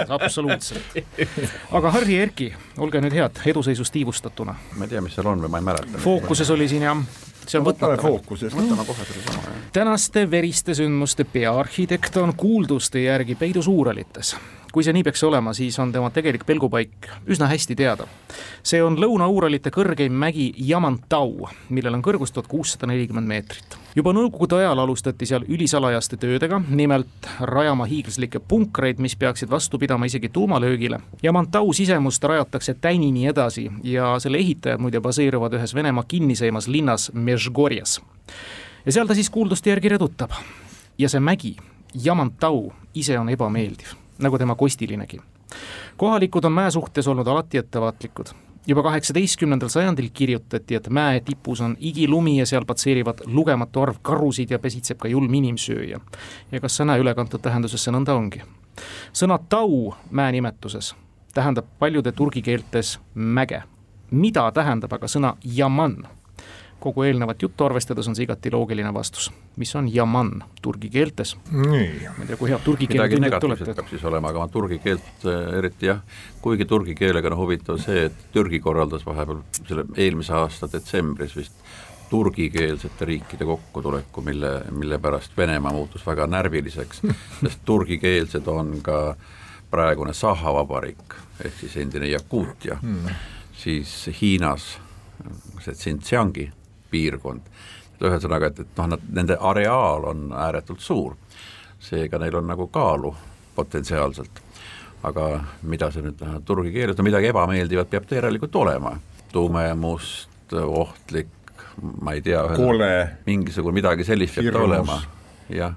[0.09, 0.99] absoluutselt.
[1.73, 4.57] aga Harri ja Erki, olge nüüd head, eduseisus tiivustatuna.
[4.79, 6.03] ma ei tea, mis seal on või ma ei mäleta.
[6.05, 7.07] fookuses oli siin jah
[7.49, 8.01] see on võtmata.
[8.03, 8.55] fookuses.
[8.57, 9.55] võtame kohe sellesama.
[9.73, 14.37] tänaste veriste sündmuste peaarhitekt on kuulduste järgi peidus Uuralites.
[14.75, 18.09] Kui see nii peaks olema, siis on tema tegelik pelgupaik üsna hästi teada.
[18.63, 24.59] see on Lõuna-Uuralite kõrgeim mägi Yamantau, millel on kõrgus tuhat kuussada nelikümmend meetrit juba nõukogude
[24.59, 31.01] ajal alustati seal ülisalajaste töödega, nimelt rajama hiiglaslikke punkreid, mis peaksid vastu pidama isegi tuumalöögile.
[31.23, 37.11] ja Mantau sisemust rajatakse tänini edasi ja selle ehitajad muide baseeruvad ühes Venemaa kinniseimas linnas
[37.15, 38.01] Mežgorjas.
[38.87, 40.31] ja seal ta siis kuulduste järgi redutab.
[40.99, 41.57] ja see mägi,
[42.05, 45.21] Yamantau ise on ebameeldiv, nagu tema kostilinegi
[45.97, 48.35] kohalikud on mäe suhtes olnud alati ettevaatlikud
[48.67, 54.51] juba kaheksateistkümnendal sajandil kirjutati, et mäe tipus on igilumi ja seal patseerivad lugematu arv karusid
[54.51, 56.01] ja pesitseb ka julm inimsööja.
[56.53, 58.43] ja kas sõna ülekantud tähenduses see nõnda ongi?
[59.13, 60.95] sõna tau mäe nimetuses
[61.35, 63.63] tähendab paljude turgi keeltes mäge.
[64.11, 66.07] mida tähendab aga sõna jaman?
[66.85, 69.31] Kogu eelnevat juttu arvestades on see igati loogiline vastus.
[69.57, 71.37] mis on jaman turgi keeltes?
[71.53, 71.89] nii.
[72.05, 73.81] ma ei tea, kui head turgi midagi tundjad negatiivset olete.
[73.81, 76.03] peab siis olema, aga ma turgi keelt äh, eriti jah,
[76.45, 81.57] kuigi turgi keelega on huvitav see, et Türgi korraldas vahepeal selle eelmise aasta detsembris vist
[82.11, 87.01] turgikeelsete riikide kokkutuleku, mille, mille pärast Venemaa muutus väga närviliseks,
[87.41, 88.99] sest turgikeelsed on ka
[89.71, 93.17] praegune Saha vabariik, ehk siis endine Jakuutia mm.,
[93.65, 94.75] siis Hiinas
[95.65, 96.51] see Xinjiangi
[96.95, 97.53] piirkond,
[97.95, 101.19] et ühesõnaga, et, et noh, nad, nende areaal on ääretult suur,
[101.83, 103.13] seega neil on nagu kaalu
[103.55, 104.43] potentsiaalselt.
[105.05, 105.25] aga
[105.69, 108.95] mida see nüüd tähendab turgi keeles, no midagi ebameeldivat peab ta järelikult olema,
[109.33, 111.29] tume, must, ohtlik,
[112.01, 112.41] ma ei tea,
[113.27, 114.97] mingisugune midagi sellist peab ta olema,
[115.53, 115.77] jah,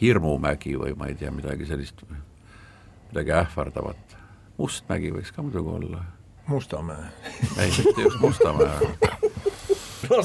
[0.00, 2.00] hirmumägi või ma ei tea, midagi sellist,
[3.10, 4.16] midagi ähvardavat,
[4.56, 6.02] Mustmägi võiks ka muidugi olla,
[6.46, 7.12] Mustamäe.
[7.58, 8.88] ei, mitte just Mustamäe,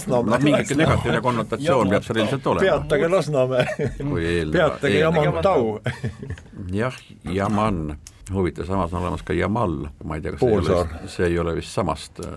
[0.08, 3.66] noh, mingi negatiivne konnotatsioon peab seal ilmselt olema, peatage Lasnamäe,
[4.52, 5.78] peatage Jamantau.
[6.82, 6.98] jah,
[7.34, 7.98] Yaman,
[8.34, 11.08] huvitav, samas on olemas ka Jamal, ma ei tea, kas see ei ole, Poolsaar.
[11.14, 12.34] see ei ole vist samast äh,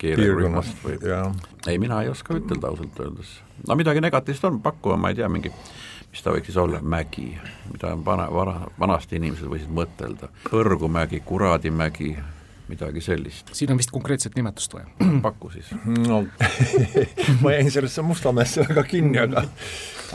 [0.00, 1.30] keelerühmast või jah.
[1.66, 3.38] ei, mina ei oska ütelda ausalt öeldes.
[3.68, 5.52] no midagi negatiivset on pakkuda, ma ei tea, mingi
[6.10, 7.30] mis ta võiks siis olla, mägi,
[7.70, 12.16] mida on vana, vana, vanasti inimesed võisid mõtelda, Põrgumägi, Kuradimägi,
[12.70, 14.88] midagi sellist, siin on vist konkreetset nimetust vaja.
[15.26, 15.72] paku siis.
[16.06, 16.24] no
[17.42, 19.46] ma jäin sellesse Mustamäesse väga kinni, aga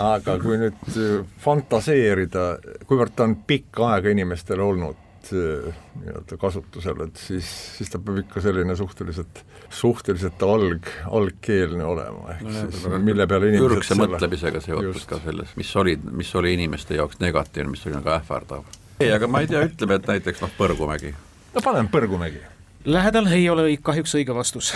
[0.02, 2.46] aga kui nüüd äh, fantaseerida,
[2.88, 5.68] kuivõrd ta on pikka aega inimestele olnud äh,
[6.02, 10.90] nii-öelda kasutusel, et siis, siis ta peab ikka selline suhteliselt, suhteliselt alg,
[11.20, 16.34] algkeelne olema, ehk siis mille peale inimesed ürgse mõtlemisega seotud ka selles, mis oli, mis
[16.40, 18.68] oli inimeste jaoks negatiivne, mis oli nagu ähvardav.
[19.00, 21.16] ei, aga ma ei tea, ütleme, et näiteks noh, Põrgumägi
[21.56, 22.44] no paneme Põrgumägi.
[22.86, 24.74] Lähedal ei ole kahjuks õige vastus.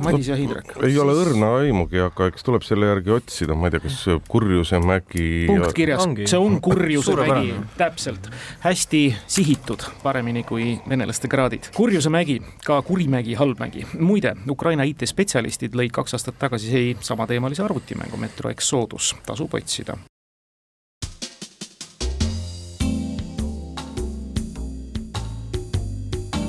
[0.00, 0.74] Madis ja Hindrek.
[0.84, 4.80] ei ole õrna aimugi, aga eks tuleb selle järgi otsida, ma ei tea, kas Kurjuse
[4.84, 8.28] mägi punkt kirjas, see on kurjuse mägi, täpselt.
[8.60, 11.70] hästi sihitud, paremini kui venelaste kraadid.
[11.76, 13.86] kurjuse mägi, ka Kurimägi, Halbmägi.
[13.98, 19.96] muide, Ukraina IT-spetsialistid lõid kaks aastat tagasi see samateemalise arvutimängu Metro Exodus, tasub otsida.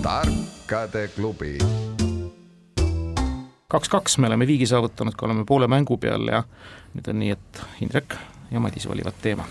[0.07, 1.57] Tarkade klubi.
[3.67, 6.43] kaks-kaks me oleme viigi saavutanud, kui oleme poole mängu peal ja
[6.95, 8.15] nüüd on nii, et Hindrek
[8.51, 9.43] ja Madis valivad teema.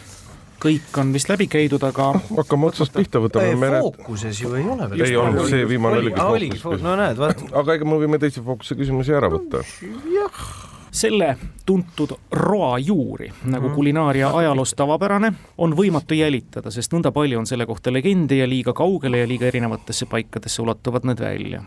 [0.62, 2.06] kõik on vist läbi käidud, aga
[2.38, 5.04] hakkame otsast pihta, võtame mere, fookuses ju ei ole veel.
[5.04, 6.62] Ei olnud, see viimane oligi oligi fookus.
[6.64, 9.60] fookus, no näed, vaat aga ega me võime teise fookuse küsimusi ära võtta.
[10.96, 17.48] Selle tuntud roa juuri, nagu kulinaaria ajaloos tavapärane, on võimatu jälitada, sest nõnda palju on
[17.48, 21.62] selle kohta legende ja liiga kaugele ja liiga erinevatesse paikadesse ulatuvad need välja.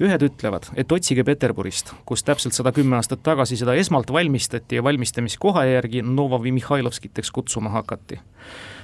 [0.00, 4.84] ühed ütlevad, et otsige Peterburist, kus täpselt sada kümme aastat tagasi seda esmalt valmistati ja
[4.84, 8.20] valmistamiskoha järgi Novovi Mihhailovskiteks kutsuma hakati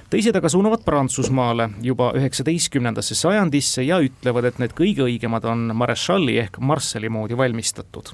[0.09, 6.39] teised aga suunavad Prantsusmaale juba üheksateistkümnendasse sajandisse ja ütlevad, et need kõige õigemad on Marechal'i
[6.41, 8.13] ehk Marshalli moodi valmistatud.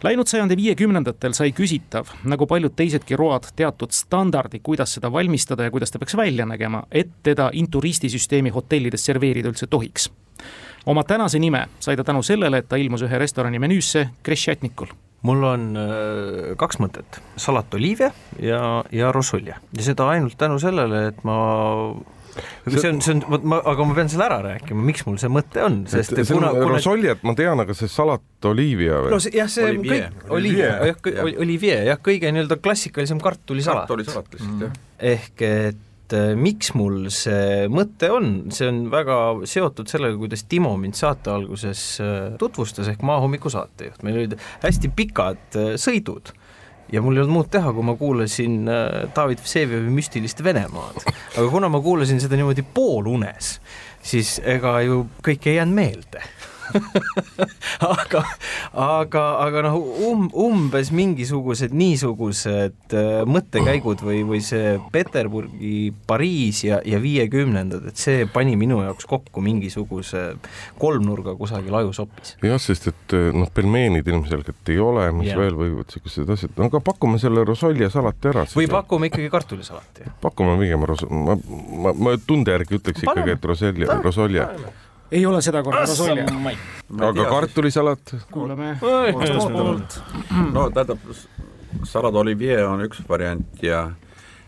[0.00, 5.72] Läinud sajandi viiekümnendatel sai küsitav, nagu paljud teisedki road, teatud standardi, kuidas seda valmistada ja
[5.74, 10.08] kuidas ta peaks välja nägema, et teda inturistisüsteemi hotellides serveerida üldse tohiks.
[10.86, 14.88] oma tänase nime sai ta tänu sellele, et ta ilmus ühe restorani menüüsse Kresšetnikul
[15.22, 18.10] mul on äh, kaks mõtet, salat oliivia
[18.40, 21.36] ja, ja rosolje ja seda ainult tänu sellele, et ma
[22.66, 25.32] see on, see on, vot ma, aga ma pean selle ära rääkima, miks mul see
[25.32, 29.20] mõte on, sest see on rosoljet ma tean, aga see salat oliivia või no?
[29.22, 30.08] see, jah, see Olivier.
[30.14, 33.86] kõik, oliivia, jah, oliivia, jah, kõige nii-öelda klassikalisem kartulisalat.
[33.88, 34.82] kartulisalat lihtsalt jah.
[35.12, 35.46] ehk
[36.10, 39.16] et äh, miks mul see mõte on, see on väga
[39.50, 44.92] seotud sellega, kuidas Timo mind saate alguses äh, tutvustas, ehk Maahommiku saatejuht, meil olid hästi
[44.96, 46.34] pikad äh, sõidud
[46.92, 51.02] ja mul ei olnud muud teha, kui ma kuulasin äh, David Vseviavi müstilist Venemaad.
[51.36, 53.56] aga kuna ma kuulasin seda niimoodi poolunes,
[54.02, 56.28] siis ega ju kõik ei jäänud meelde
[57.94, 58.22] aga,
[58.72, 66.80] aga, aga noh, um, umbes mingisugused niisugused äh, mõttekäigud või, või see Peterburgi, Pariis ja,
[66.86, 70.26] ja viiekümnendad, et see pani minu jaoks kokku mingisuguse
[70.80, 72.36] kolmnurga kusagil ajusopis.
[72.44, 75.40] jah, sest et noh, pelmeenid ilmselgelt ei ole, mis yeah.
[75.40, 78.46] veel võivad siuksed asjad, no aga pakume selle rosolje salati ära.
[78.56, 80.10] või pakume ikkagi kartulisalati.
[80.22, 81.36] pakume pigem ros-, ma,
[81.86, 84.46] ma, ma tunde järgi ütleks ikkagi, et rosolje, rosolje.
[85.12, 86.26] Ei ole seda korda rosolje.
[87.08, 88.14] aga kartulisalat?
[88.30, 90.02] kuulame poolt.
[90.52, 91.10] no tähendab,
[91.84, 93.90] salad olivier on üks variant ja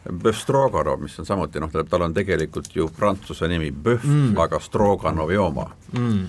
[0.02, 4.58] Bœuf Stroganov, mis on samuti noh, tal on tegelikult ju prantsuse nimi Bœuf mm., aga
[4.60, 6.22] Stroganovi oma mm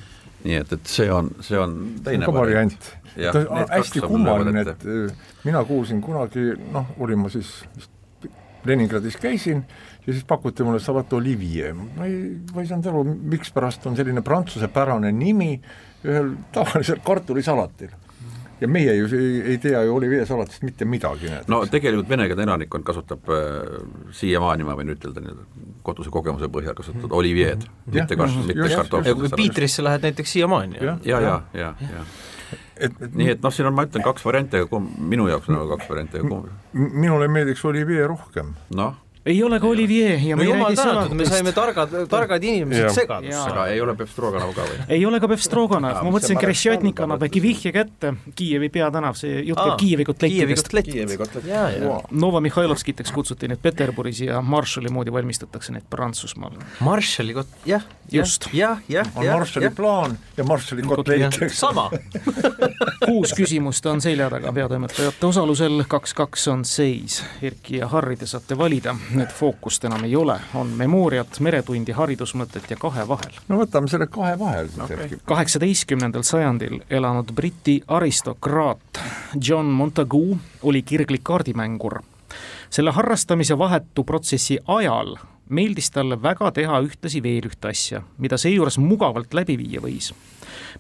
[0.44, 2.90] nii et, et see on, see on teine ka variant.
[3.16, 4.86] on hästi kummaline, et
[5.46, 7.54] mina kuulsin kunagi, noh, olin ma siis
[8.64, 9.66] Leningradis käisin
[10.08, 13.04] ja siis pakuti mulle Savat Olivier, ma ei, ma ei saanud aru,
[13.36, 15.56] mikspärast on selline prantsusepärane nimi
[16.04, 17.94] ühel tavalisel kartulisalatil
[18.64, 21.32] ja meie ju ei, ei tea ju Olivier salatist mitte midagi.
[21.48, 23.80] no tegelikult venekeelne elanikkond kasutab äh,
[24.16, 27.18] siiamaani, ma võin ütelda nii-öelda koduse kogemuse põhjal kasutada mm.
[27.20, 29.20] Olivier'd, mitte kar-, mitte kartoflit.
[29.20, 30.80] kui Piitrisse lähed näiteks siiamaani.
[30.80, 32.06] ja, ja, ja, ja, ja.
[32.74, 35.50] Et, et, nii et noh, siin on, ma ütlen, kaks varianti, aga kumb, minu jaoks
[35.50, 38.56] on nagu kaks varianti, aga kumb minule meeldiks Olivier rohkem.
[38.76, 41.16] noh ei ole ka Olivier ja me no, ei räägi salatist.
[41.16, 43.50] me saime targad, targad inimesed segadusse.
[43.50, 44.80] aga ei ole Befstroganov ka või?
[44.98, 49.62] ei ole ka Befstroganov, ma mõtlesin Kresjotnik annab äkki vihje kätte, Kiievi peatänav, see jutt
[49.62, 49.80] käib.
[49.80, 50.72] Kiievi kotlettidest.
[52.12, 56.60] Nova Mihhailovskiteks kutsuti neid Peterburis ja Marshalli moodi valmistatakse neid Prantsusmaal.
[56.84, 58.50] Marshalli kot-, jah, just.
[58.54, 59.16] jah, jah, jah.
[59.16, 61.40] on Marshalli plaan ja Marshalli kotlett.
[61.54, 61.90] sama
[63.08, 67.22] kuus küsimust on selja taga peatoimetajate osalusel, kaks-kaks on seis.
[67.42, 72.70] Erki ja Harri te saate valida nüüd fookust enam ei ole, on memooriat, meretundi, haridusmõtet
[72.72, 73.40] ja kahe vahel.
[73.50, 75.06] no võtame selle kahe vahel siis okay.
[75.06, 75.22] äkki.
[75.26, 79.04] kaheksateistkümnendal sajandil elanud Briti aristokraat
[79.36, 82.02] John Montagu oli kirglik kaardimängur.
[82.70, 85.16] selle harrastamise vahetu protsessi ajal
[85.50, 90.14] meeldis talle väga teha ühtlasi veel ühte asja, mida seejuures mugavalt läbi viia võis.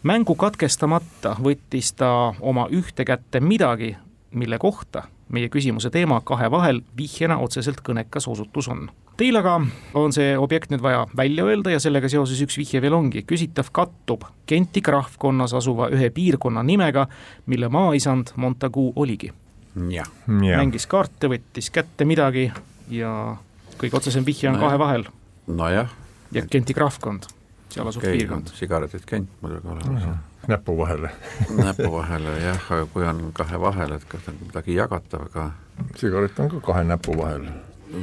[0.03, 3.95] mängu katkestamata võttis ta oma ühte kätte midagi,
[4.31, 8.87] mille kohta meie küsimuse teema kahe vahel vihjena otseselt kõnekas osutus on.
[9.17, 9.59] Teil aga
[9.97, 13.69] on see objekt nüüd vaja välja öelda ja sellega seoses üks vihje veel ongi, küsitav
[13.73, 17.07] kattub Genti krahvkonnas asuva ühe piirkonna nimega,
[17.45, 19.31] mille maaisand Montagu oligi.
[19.75, 22.51] mängis kaarte, võttis kätte midagi
[22.89, 23.37] ja
[23.77, 25.05] kõige otsesem vihje on no kahe vahel.
[25.47, 25.89] nojah.
[26.31, 27.29] ja Genti krahvkond,
[27.73, 28.53] seal asub okay, piirkond.
[28.57, 30.15] sigaretid Gent muidugi olemas no
[30.47, 31.09] näpu vahele
[31.65, 35.51] näpu vahele jah, aga kui on kahe vahel, et kas on midagi jagatav ka.
[35.95, 37.47] sigaret on ka kahe näpu vahel.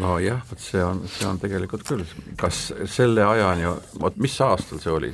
[0.00, 2.04] nojah, vot see on, see on tegelikult küll,
[2.38, 3.66] kas selle ajani,
[4.00, 5.12] vot mis aastal see oli?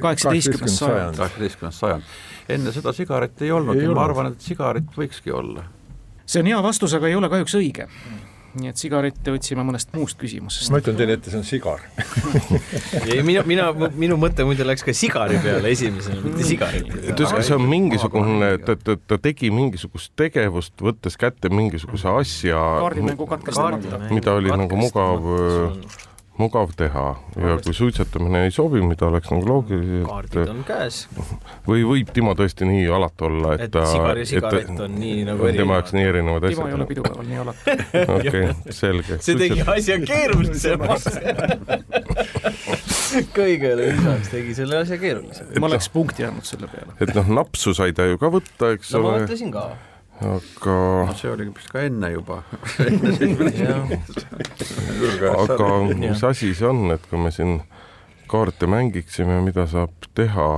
[0.00, 1.16] kaheksateistkümnes sajand.
[1.16, 2.14] kaheksateistkümnes sajand.
[2.48, 5.66] enne seda sigaretti ei olnud ei ja ma arvan, et sigaret võikski olla.
[6.26, 7.88] see on hea vastus, aga ei ole kahjuks õige
[8.56, 10.72] nii et sigarette võtsime mõnest muust küsimusest.
[10.72, 11.82] ma ütlen teile ette, see on sigar
[13.10, 16.88] ei, mina, mina, minu mõte muide läks ka sigari peale esimesena, mitte sigaret.
[16.88, 22.08] ta ütles, et see on mingisugune, ta, ta, ta tegi mingisugust tegevust, võttes kätte mingisuguse
[22.22, 22.64] asja,
[24.08, 25.32] mida oli nagu mugav
[26.38, 27.04] mugav teha
[27.36, 30.04] ja kui suitsetamine ei sobi, mida oleks nagu loogiline.
[30.06, 31.00] kaardid on käes.
[31.66, 33.84] või võib Timo tõesti nii alatu olla, et, et ta.
[33.90, 35.60] sigar ja sigaret on nii nagu erinevad.
[35.62, 36.56] tema jaoks nii erinevad asjad.
[36.56, 37.76] Timo ei ole pidupäeval nii alatu.
[38.18, 39.20] okei, selge.
[39.26, 41.10] see tegi asja keerulisemaks
[43.38, 45.58] kõigele lisaks tegi selle asja keerulisemaks.
[45.58, 46.94] ma oleks punkti andnud selle peale.
[47.02, 49.10] et noh, napsu sai ta ju ka võtta, eks no, ole.
[49.10, 49.68] ma mõtlesin ka
[50.18, 50.76] aga
[51.06, 52.42] no see oli vist ka enne juba
[55.44, 57.60] aga mis asi see on, et kui me siin
[58.28, 60.48] kaarte mängiksime, mida saab teha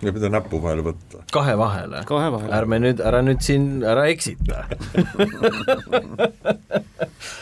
[0.00, 1.22] ja mida näpu vahele võtta?
[1.34, 2.02] kahe vahele.
[2.08, 2.52] kahe vahele.
[2.56, 4.64] ärme nüüd, ära nüüd siin, ära eksita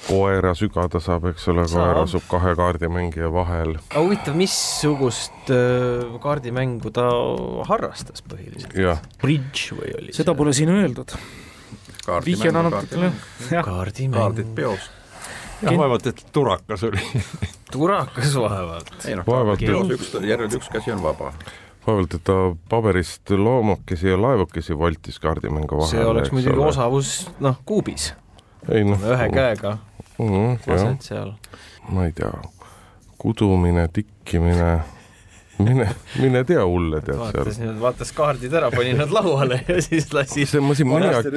[0.08, 3.76] koera sügada saab, eks ole, koer asub kahe kaardimängija vahel.
[3.90, 7.10] aga huvitav, missugust äh, kaardimängu ta
[7.70, 8.74] harrastas põhiliselt?
[9.22, 10.40] Bridge või oli seda see?
[10.42, 11.14] pole siin öeldud
[12.24, 13.12] vihje on andnud natukene.
[14.14, 14.90] kaardid peos.
[15.62, 17.00] jah, vaevalt, et turakas oli
[17.74, 18.92] turakas vaevalt.
[19.04, 21.32] ei noh, kaardid peos, üks, järjel üks käsi on vaba
[21.86, 22.36] vaevalt, et ta
[22.68, 25.90] paberist loomakesi ja laevakesi voltis kaardimängu vahele.
[25.90, 28.12] see oleks muidugi osavus, noh, kuubis.
[28.68, 29.02] ei noh.
[29.14, 29.78] ühe käega
[30.18, 31.34] mm, lased seal.
[31.88, 32.32] ma ei tea,
[33.18, 34.78] kudumine, tikkimine
[35.66, 35.88] mine,
[36.20, 37.74] mine tea hulle tead vaatas seal.
[37.80, 40.46] vaatas kaardid ära, pani nad lauale ja siis lasi,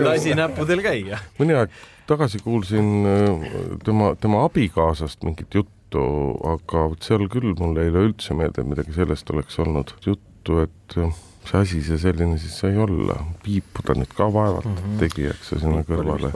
[0.06, 1.22] lasi näppudel käia.
[1.40, 1.74] mõni aeg
[2.12, 3.50] tagasi kuulsin äh,
[3.86, 6.06] tema, tema abikaasast mingit juttu,
[6.48, 10.62] aga vot seal küll mul ei ole üldse meelde, et midagi sellest oleks olnud juttu,
[10.66, 14.76] et äh, mis asi see selline siis sai olla, piipu ta nüüd ka vaevalt mm
[14.78, 14.98] -hmm.
[15.02, 16.32] tegi, eks ju, sinna kõrvale.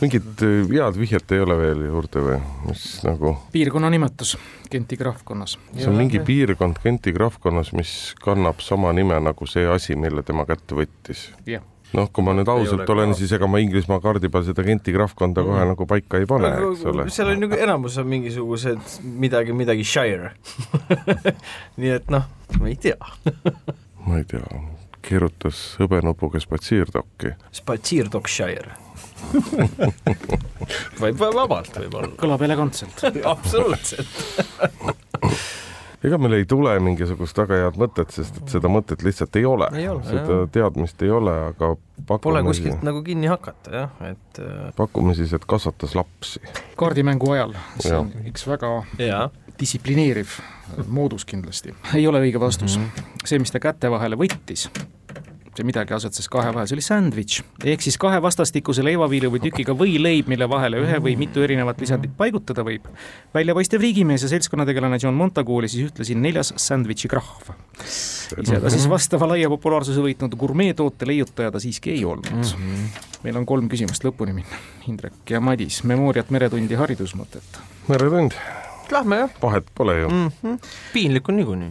[0.00, 3.36] mingit äh, head vihjet ei ole veel juurde või, mis nagu?
[3.52, 4.38] piirkonna nimetus
[4.70, 5.58] Genti krahvkonnas.
[5.76, 10.46] see on mingi piirkond Genti krahvkonnas, mis kannab sama nime nagu see asi, mille tema
[10.46, 11.28] kätte võttis.
[11.46, 14.92] jah, noh, kui ma nüüd ausalt olen, siis ega ma Inglismaa kaardi peal seda Genti
[14.92, 15.74] krahvkonda kohe mm.
[15.74, 17.08] nagu paika ei pane, eks ole.
[17.10, 20.32] seal on ju enamus on mingisugused midagi, midagi Shire
[21.80, 22.24] nii et noh,
[22.58, 22.96] ma ei tea
[24.08, 24.60] ma ei tea,
[25.04, 27.34] keerutas hõbenupuga spatsiirdokki.
[27.60, 28.76] spatsiirdokk Shire
[31.02, 32.12] võib vabalt võib-olla.
[32.20, 33.02] kõlab elegantselt
[33.34, 34.12] absoluutselt
[36.06, 39.68] ega meil ei tule mingisugust väga head mõtet, sest et seda mõtet lihtsalt ei ole,
[39.74, 40.44] seda jah.
[40.54, 41.74] teadmist ei ole, aga
[42.22, 46.40] Pole kuskilt nagu kinni hakata jah, et äh, pakume siis, et kasvatas lapsi.
[46.78, 49.24] kaardimängu ajal, see on üks väga ja.
[49.58, 50.38] Distsiplineeriv
[50.86, 52.84] moodus kindlasti, ei ole õige vastus mm.
[52.84, 53.24] -hmm.
[53.24, 54.68] see, mis ta käte vahele võttis,
[55.58, 57.42] mitte midagi asetses kahe vahel, see oli sandwich.
[57.66, 62.14] ehk siis kahe vastastikuse leivaviilu või tükiga võileib, mille vahele ühe või mitu erinevat lisandit
[62.16, 62.86] paigutada võib.
[63.34, 67.50] väljapaistev riigimees ja seltskonnategelane John Montagu oli siis ühtlasi neljas sandwichi krahv.
[67.82, 72.42] ise ta siis vastava laia populaarsuse võitnud gurmeetoote leiutaja ta siiski ei olnud mm.
[72.42, 73.02] -hmm.
[73.24, 74.62] meil on kolm küsimust lõpuni minna.
[74.86, 77.60] Indrek ja Madis, Memooriat, Meretundi, haridusmõtet.
[77.88, 78.38] meretund.
[78.90, 79.30] Lähme jah.
[79.42, 80.30] vahet pole ju mm.
[80.44, 80.58] -hmm.
[80.92, 81.70] piinlik on niikuinii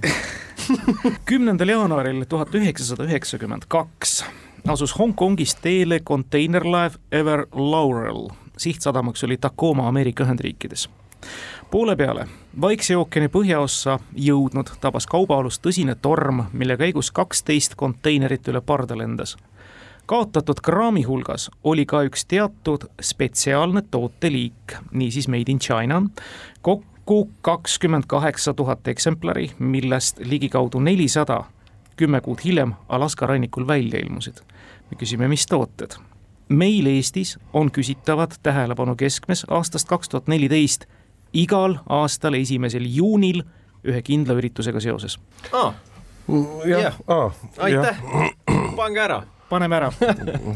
[1.26, 4.26] kümnendal jaanuaril tuhat üheksasada üheksakümmend kaks
[4.68, 10.90] asus Hongkongist teele konteinerlaev Ever Laurel, sihtsadamaks oli Tacoma Ameerika Ühendriikides.
[11.72, 12.28] poole peale
[12.62, 19.38] Vaikse ookeani põhjaossa jõudnud tabas kaubaalust tõsine torm, mille käigus kaksteist konteinerit üle parda lendas
[20.06, 26.04] kaotatud kraami hulgas oli ka üks teatud spetsiaalne tooteliik, niisiis made in China,
[26.62, 31.44] kokku kokku kakskümmend kaheksa tuhat eksemplari, millest ligikaudu nelisada
[31.96, 34.38] kümme kuud hiljem Alaska rannikul välja ilmusid.
[34.92, 35.92] me küsime, mis tooted?
[36.50, 40.86] meil Eestis on küsitavad tähelepanu keskmes aastast kaks tuhat neliteist
[41.34, 43.44] igal aastal esimesel juunil
[43.84, 45.20] ühe kindla üritusega seoses.
[45.54, 45.74] Ah..
[46.66, 48.04] jah, ah, aitäh,
[48.76, 49.90] pange ära paneme ära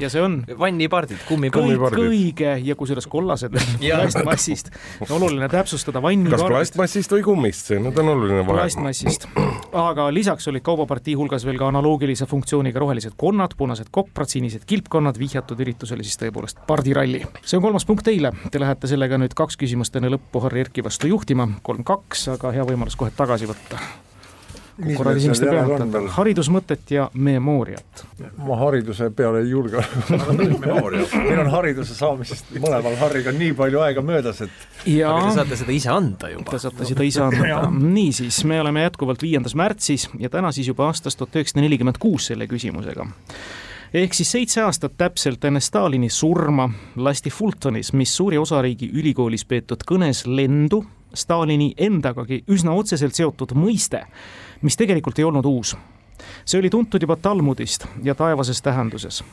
[0.01, 1.79] ja see on vannipardid, kummipardid.
[1.81, 4.71] kõik õige ja kusjuures kollased plastmassist.
[5.09, 6.45] oluline täpsustada vannipardid.
[6.45, 8.57] kas plastmassist või kummist, see nüüd on oluline vahe.
[8.59, 9.27] plastmassist,
[9.71, 15.19] aga lisaks olid kaubapartii hulgas veel ka analoogilise funktsiooniga rohelised konnad, punased koprad, sinised kilpkonnad,
[15.21, 17.23] vihjatud üritus oli siis tõepoolest pardiralli.
[17.41, 20.85] see on kolmas punkt teile, te lähete sellega nüüd kaks küsimust enne lõppu Harri Erki
[20.85, 23.79] vastu juhtima, kolm-kaks, aga hea võimalus kohe tagasi võtta
[24.97, 28.03] korra esimeste peale, haridusmõtet ja memooriat.
[28.37, 29.83] ma hariduse peale ei julge.
[30.11, 35.59] Meil on hariduse saamisest mõlemal Harriga nii palju aega möödas, et ja aga te saate
[35.63, 36.51] seda ise anda juba.
[36.51, 37.65] Te saate seda ise anda.
[37.71, 42.31] Niisiis, me oleme jätkuvalt viiendas märtsis ja täna siis juba aastast tuhat üheksasada nelikümmend kuus
[42.31, 43.07] selle küsimusega.
[43.91, 50.23] Ehk siis seitse aastat täpselt enne Stalini surma lasti Fultonis, Missouri osariigi ülikoolis peetud kõnes
[50.29, 50.79] lendu
[51.13, 54.05] Stalini endagagi üsna otseselt seotud mõiste
[54.61, 55.77] mis tegelikult ei olnud uus.
[56.45, 59.23] see oli tuntud juba Talmudist ja taevases tähenduses.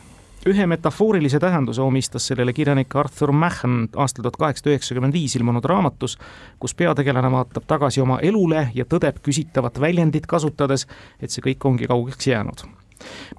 [0.47, 6.19] ühe metafoorilise tähenduse omistas sellele kirjanik Arthur Machen aastal tuhat kaheksasada üheksakümmend viis ilmunud raamatus,
[6.59, 10.87] kus peategelane vaatab tagasi oma elule ja tõdeb küsitavat väljendit kasutades,
[11.21, 12.69] et see kõik ongi kaugeks jäänud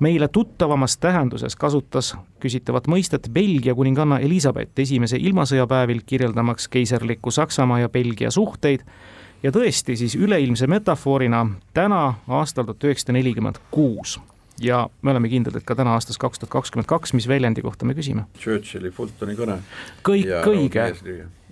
[0.02, 7.90] meile tuttavamas tähenduses kasutas küsitavat mõistet Belgia kuninganna Elizabeth esimese ilmasõjapäevil kirjeldamaks keiserliku Saksamaa ja
[7.90, 8.86] Belgia suhteid
[9.44, 14.20] ja tõesti siis üleilmse metafoorina täna aastal tuhat üheksasada nelikümmend kuus
[14.62, 17.88] ja me oleme kindlad, et ka täna aastas kaks tuhat kakskümmend kaks, mis väljendi kohta
[17.88, 18.28] me küsime?
[18.40, 19.60] Churchilli Fultoni kõne.
[20.04, 20.90] kõik õige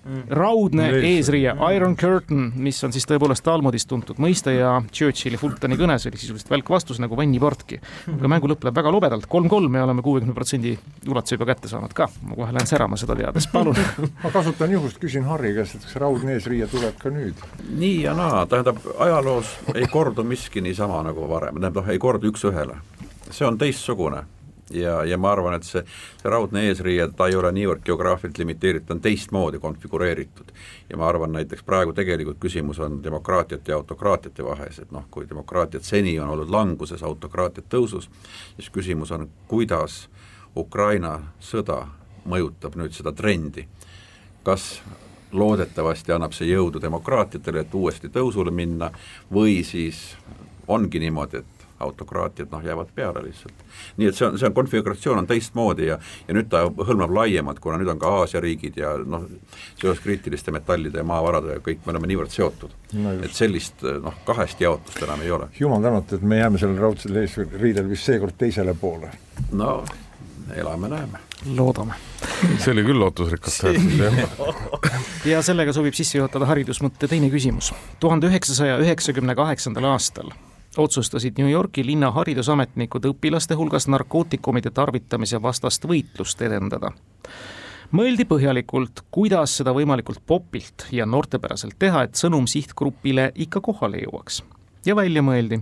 [0.08, 0.22] Mm.
[0.32, 6.06] raudne eesriie, Iron Curtain, mis on siis tõepoolest Talmudist tuntud mõiste ja Churchilli Fultoni kõnes
[6.08, 7.76] oli sisuliselt välk vastus nagu vanniportki.
[8.14, 10.72] aga mängu lõpp läheb väga lobedalt, kolm-kolm, me oleme kuuekümne protsendi
[11.10, 13.76] ulatuse juba kätte saanud ka, ma kohe lähen särama seda teades, palun
[14.24, 17.44] ma kasutan juhust, küsin Harri käest, et kas raudne eesriie tuleb ka nüüd?
[17.68, 22.80] nii ja naa, tähendab, ajaloos ei kordu miski niisama nagu varem, tähendab, ei kordu üks-ühele.
[23.28, 24.24] see on teistsugune
[24.70, 25.82] ja, ja ma arvan, et see,
[26.20, 30.52] see raudne eesriie, ta ei ole niivõrd geograafiliselt limiteeritud, ta on teistmoodi konfigureeritud.
[30.90, 35.28] ja ma arvan, näiteks praegu tegelikult küsimus on demokraatiate ja autokraatiate vahes, et noh, kui
[35.28, 38.10] demokraatiad seni on olnud languses, autokraatiad tõusus,
[38.56, 40.08] siis küsimus on, kuidas
[40.56, 41.86] Ukraina sõda
[42.28, 43.68] mõjutab nüüd seda trendi.
[44.42, 44.80] kas
[45.32, 48.90] loodetavasti annab see jõudu demokraatiatele, et uuesti tõusule minna,
[49.32, 50.16] või siis
[50.68, 53.54] ongi niimoodi, et autokraatiad noh, jäävad peale lihtsalt.
[53.96, 55.98] nii et see on, see on, konfiguratsioon on teistmoodi ja,
[56.28, 59.28] ja nüüd ta hõlmab laiemalt, kuna nüüd on ka Aasia riigid ja noh,
[59.80, 63.14] seoses kriitiliste metallide ja maavaradega kõik me oleme niivõrd seotud no.
[63.22, 65.48] et sellist noh, kahest jaotust enam ei ole.
[65.60, 69.12] jumal tänatud, et me jääme sellel raudsel eesriidel vist seekord teisele poole.
[69.52, 69.82] no
[70.54, 71.18] elame-näeme.
[71.54, 71.94] loodame.
[72.58, 75.00] see oli küll lootusrikas tähendus, jah.
[75.32, 77.72] ja sellega sobib sisse juhatada haridusmõtte teine küsimus.
[78.00, 80.32] tuhande üheksasaja üheksakümne kaheksandal aastal
[80.78, 86.92] otsustasid New Yorgi linna haridusametnikud õpilaste hulgas narkootikumide tarvitamise vastast võitlust edendada.
[87.92, 94.42] mõeldi põhjalikult, kuidas seda võimalikult popilt ja noortepäraselt teha, et sõnum sihtgrupile ikka kohale jõuaks.
[94.86, 95.60] ja välja mõeldi.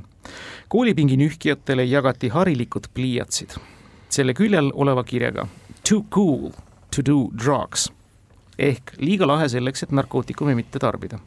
[0.68, 3.56] koolipingi nühkijatele jagati harilikud pliiatsid.
[4.08, 5.46] selle küljel oleva kirjaga
[5.88, 6.50] Too cool
[6.90, 7.92] to do drugs
[8.58, 11.18] ehk liiga lahe selleks, et narkootikumi mitte tarbida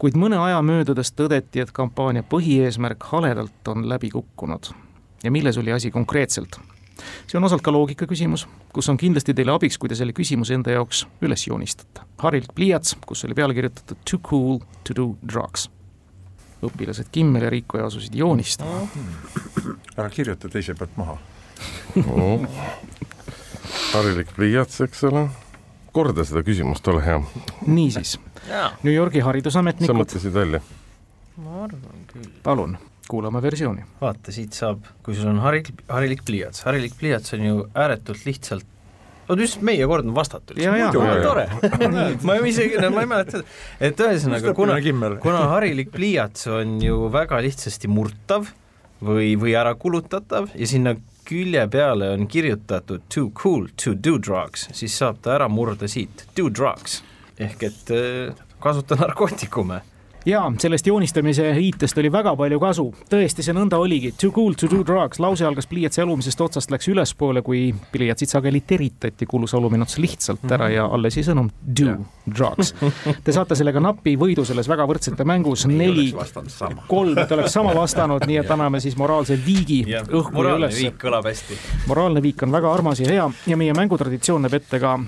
[0.00, 4.72] kuid mõne aja möödudes tõdeti, et kampaania põhieesmärk haledalt on läbi kukkunud.
[5.24, 6.56] ja milles oli asi konkreetselt?
[7.26, 10.54] see on osalt ka loogika küsimus, kus on kindlasti teile abiks, kui te selle küsimuse
[10.54, 12.06] enda jaoks üles joonistate.
[12.18, 15.68] harilik pliiats, kus oli peale kirjutatud too cool to do drugs.
[16.62, 18.86] õpilased Kimmel ja Riikoja asusid joonistama.
[19.96, 21.18] ära kirjuta teise pealt maha
[21.96, 22.40] no..
[23.92, 25.28] harilik pliiats, eks ole.
[25.92, 27.18] Korda seda küsimust, ole hea.
[27.66, 28.18] niisiis
[28.82, 29.90] New Yorgi haridusametnikud.
[29.92, 30.62] sa mõtlesid välja?
[31.40, 32.28] ma arvan küll.
[32.44, 32.76] palun,
[33.10, 33.86] kuulame versiooni.
[34.00, 38.68] vaata, siit saab, kui sul on harilik, harilik pliiats, harilik pliiats on ju ääretult lihtsalt
[39.30, 40.58] no just meie kord on vastatud.
[41.22, 41.46] tore
[42.26, 43.42] ma isegi, no ma ei mäleta,
[43.80, 44.80] et ühesõnaga, kuna,
[45.22, 48.50] kuna harilik pliiats on ju väga lihtsasti murtav
[49.00, 50.96] või, või ära kulutatav ja sinna
[51.30, 56.26] külje peale on kirjutatud too cool to do drugs, siis saab ta ära murda siit,
[56.36, 57.00] do drugs
[57.40, 59.80] ehk et äh, kasuta narkootikume
[60.26, 62.86] jaa, sellest joonistamise riitest oli väga palju kasu.
[63.10, 64.12] tõesti, see nõnda oligi.
[64.20, 68.60] Too cool to do drugs, lause algas pliiatsi alumisest otsast, läks ülespoole, kui pliiatsid sageli
[68.60, 72.04] teritati, kulus alumine ots lihtsalt ära ja alles jäi sõnum do yeah.
[72.26, 72.74] drugs.
[73.24, 76.10] Te saate sellega napi võidu selles väga võrdsete mängus, neli,
[76.88, 80.30] kolm, et oleks sama vastanud, nii et anname siis moraalse viigi õhku ja üles.
[80.36, 81.58] moraalne viik kõlab hästi.
[81.90, 84.98] moraalne viik on väga armas ja hea ja meie mängutraditsioon näeb ette ka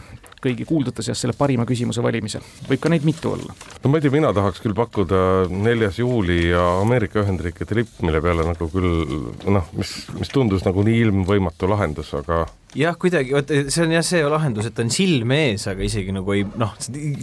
[0.43, 2.43] kõigi kuuldute seas selle parima küsimuse valimisel.
[2.69, 3.55] võib ka neid mitu olla.
[3.83, 8.23] no ma ei tea, mina tahaks küll pakkuda neljas juuli ja Ameerika Ühendriikide lipp, mille
[8.25, 9.07] peale nagu küll
[9.47, 12.45] noh, mis, mis tundus nagu nii ilmvõimatu lahendus, aga
[12.79, 16.37] jah, kuidagi, vot see on jah see lahendus, et on silme ees, aga isegi nagu
[16.37, 16.73] ei noh,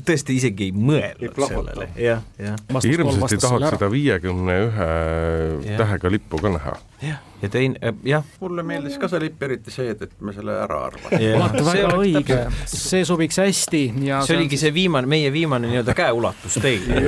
[0.05, 2.59] tõesti isegi ei mõelnud sellele, jah, jah.
[2.85, 4.91] hirmsasti tahaks seda viiekümne ühe
[5.79, 6.75] tähega lippu ka näha.
[7.03, 8.23] jah, ja teine, äh, jah.
[8.41, 11.31] mulle meeldis ka see lipp, eriti see, et, et me selle ära arvasime.
[11.39, 12.39] vaata, väga õige,
[12.69, 17.01] see sobiks hästi ja see oligi see viimane, meie viimane nii-öelda käeulatus teile.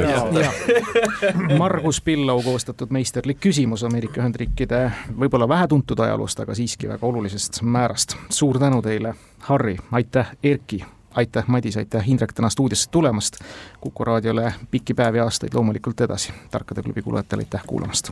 [1.61, 4.81] Margus Pillau koostatud meisterlik küsimus Ameerika Ühendriikide
[5.19, 11.43] võib-olla vähetuntud ajaloost, aga siiski väga olulisest määrast suur tänu teile, Harri, aitäh, Erki, aitäh,
[11.47, 13.37] Madis, aitäh, Indrek, täna stuudiosse tulemast.
[13.81, 16.33] kuku raadiole pikki päevi aastaid loomulikult edasi.
[16.51, 18.11] tarkade klubi kuulajatele aitäh kuulamast.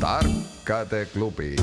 [0.00, 1.56] tarkade klubi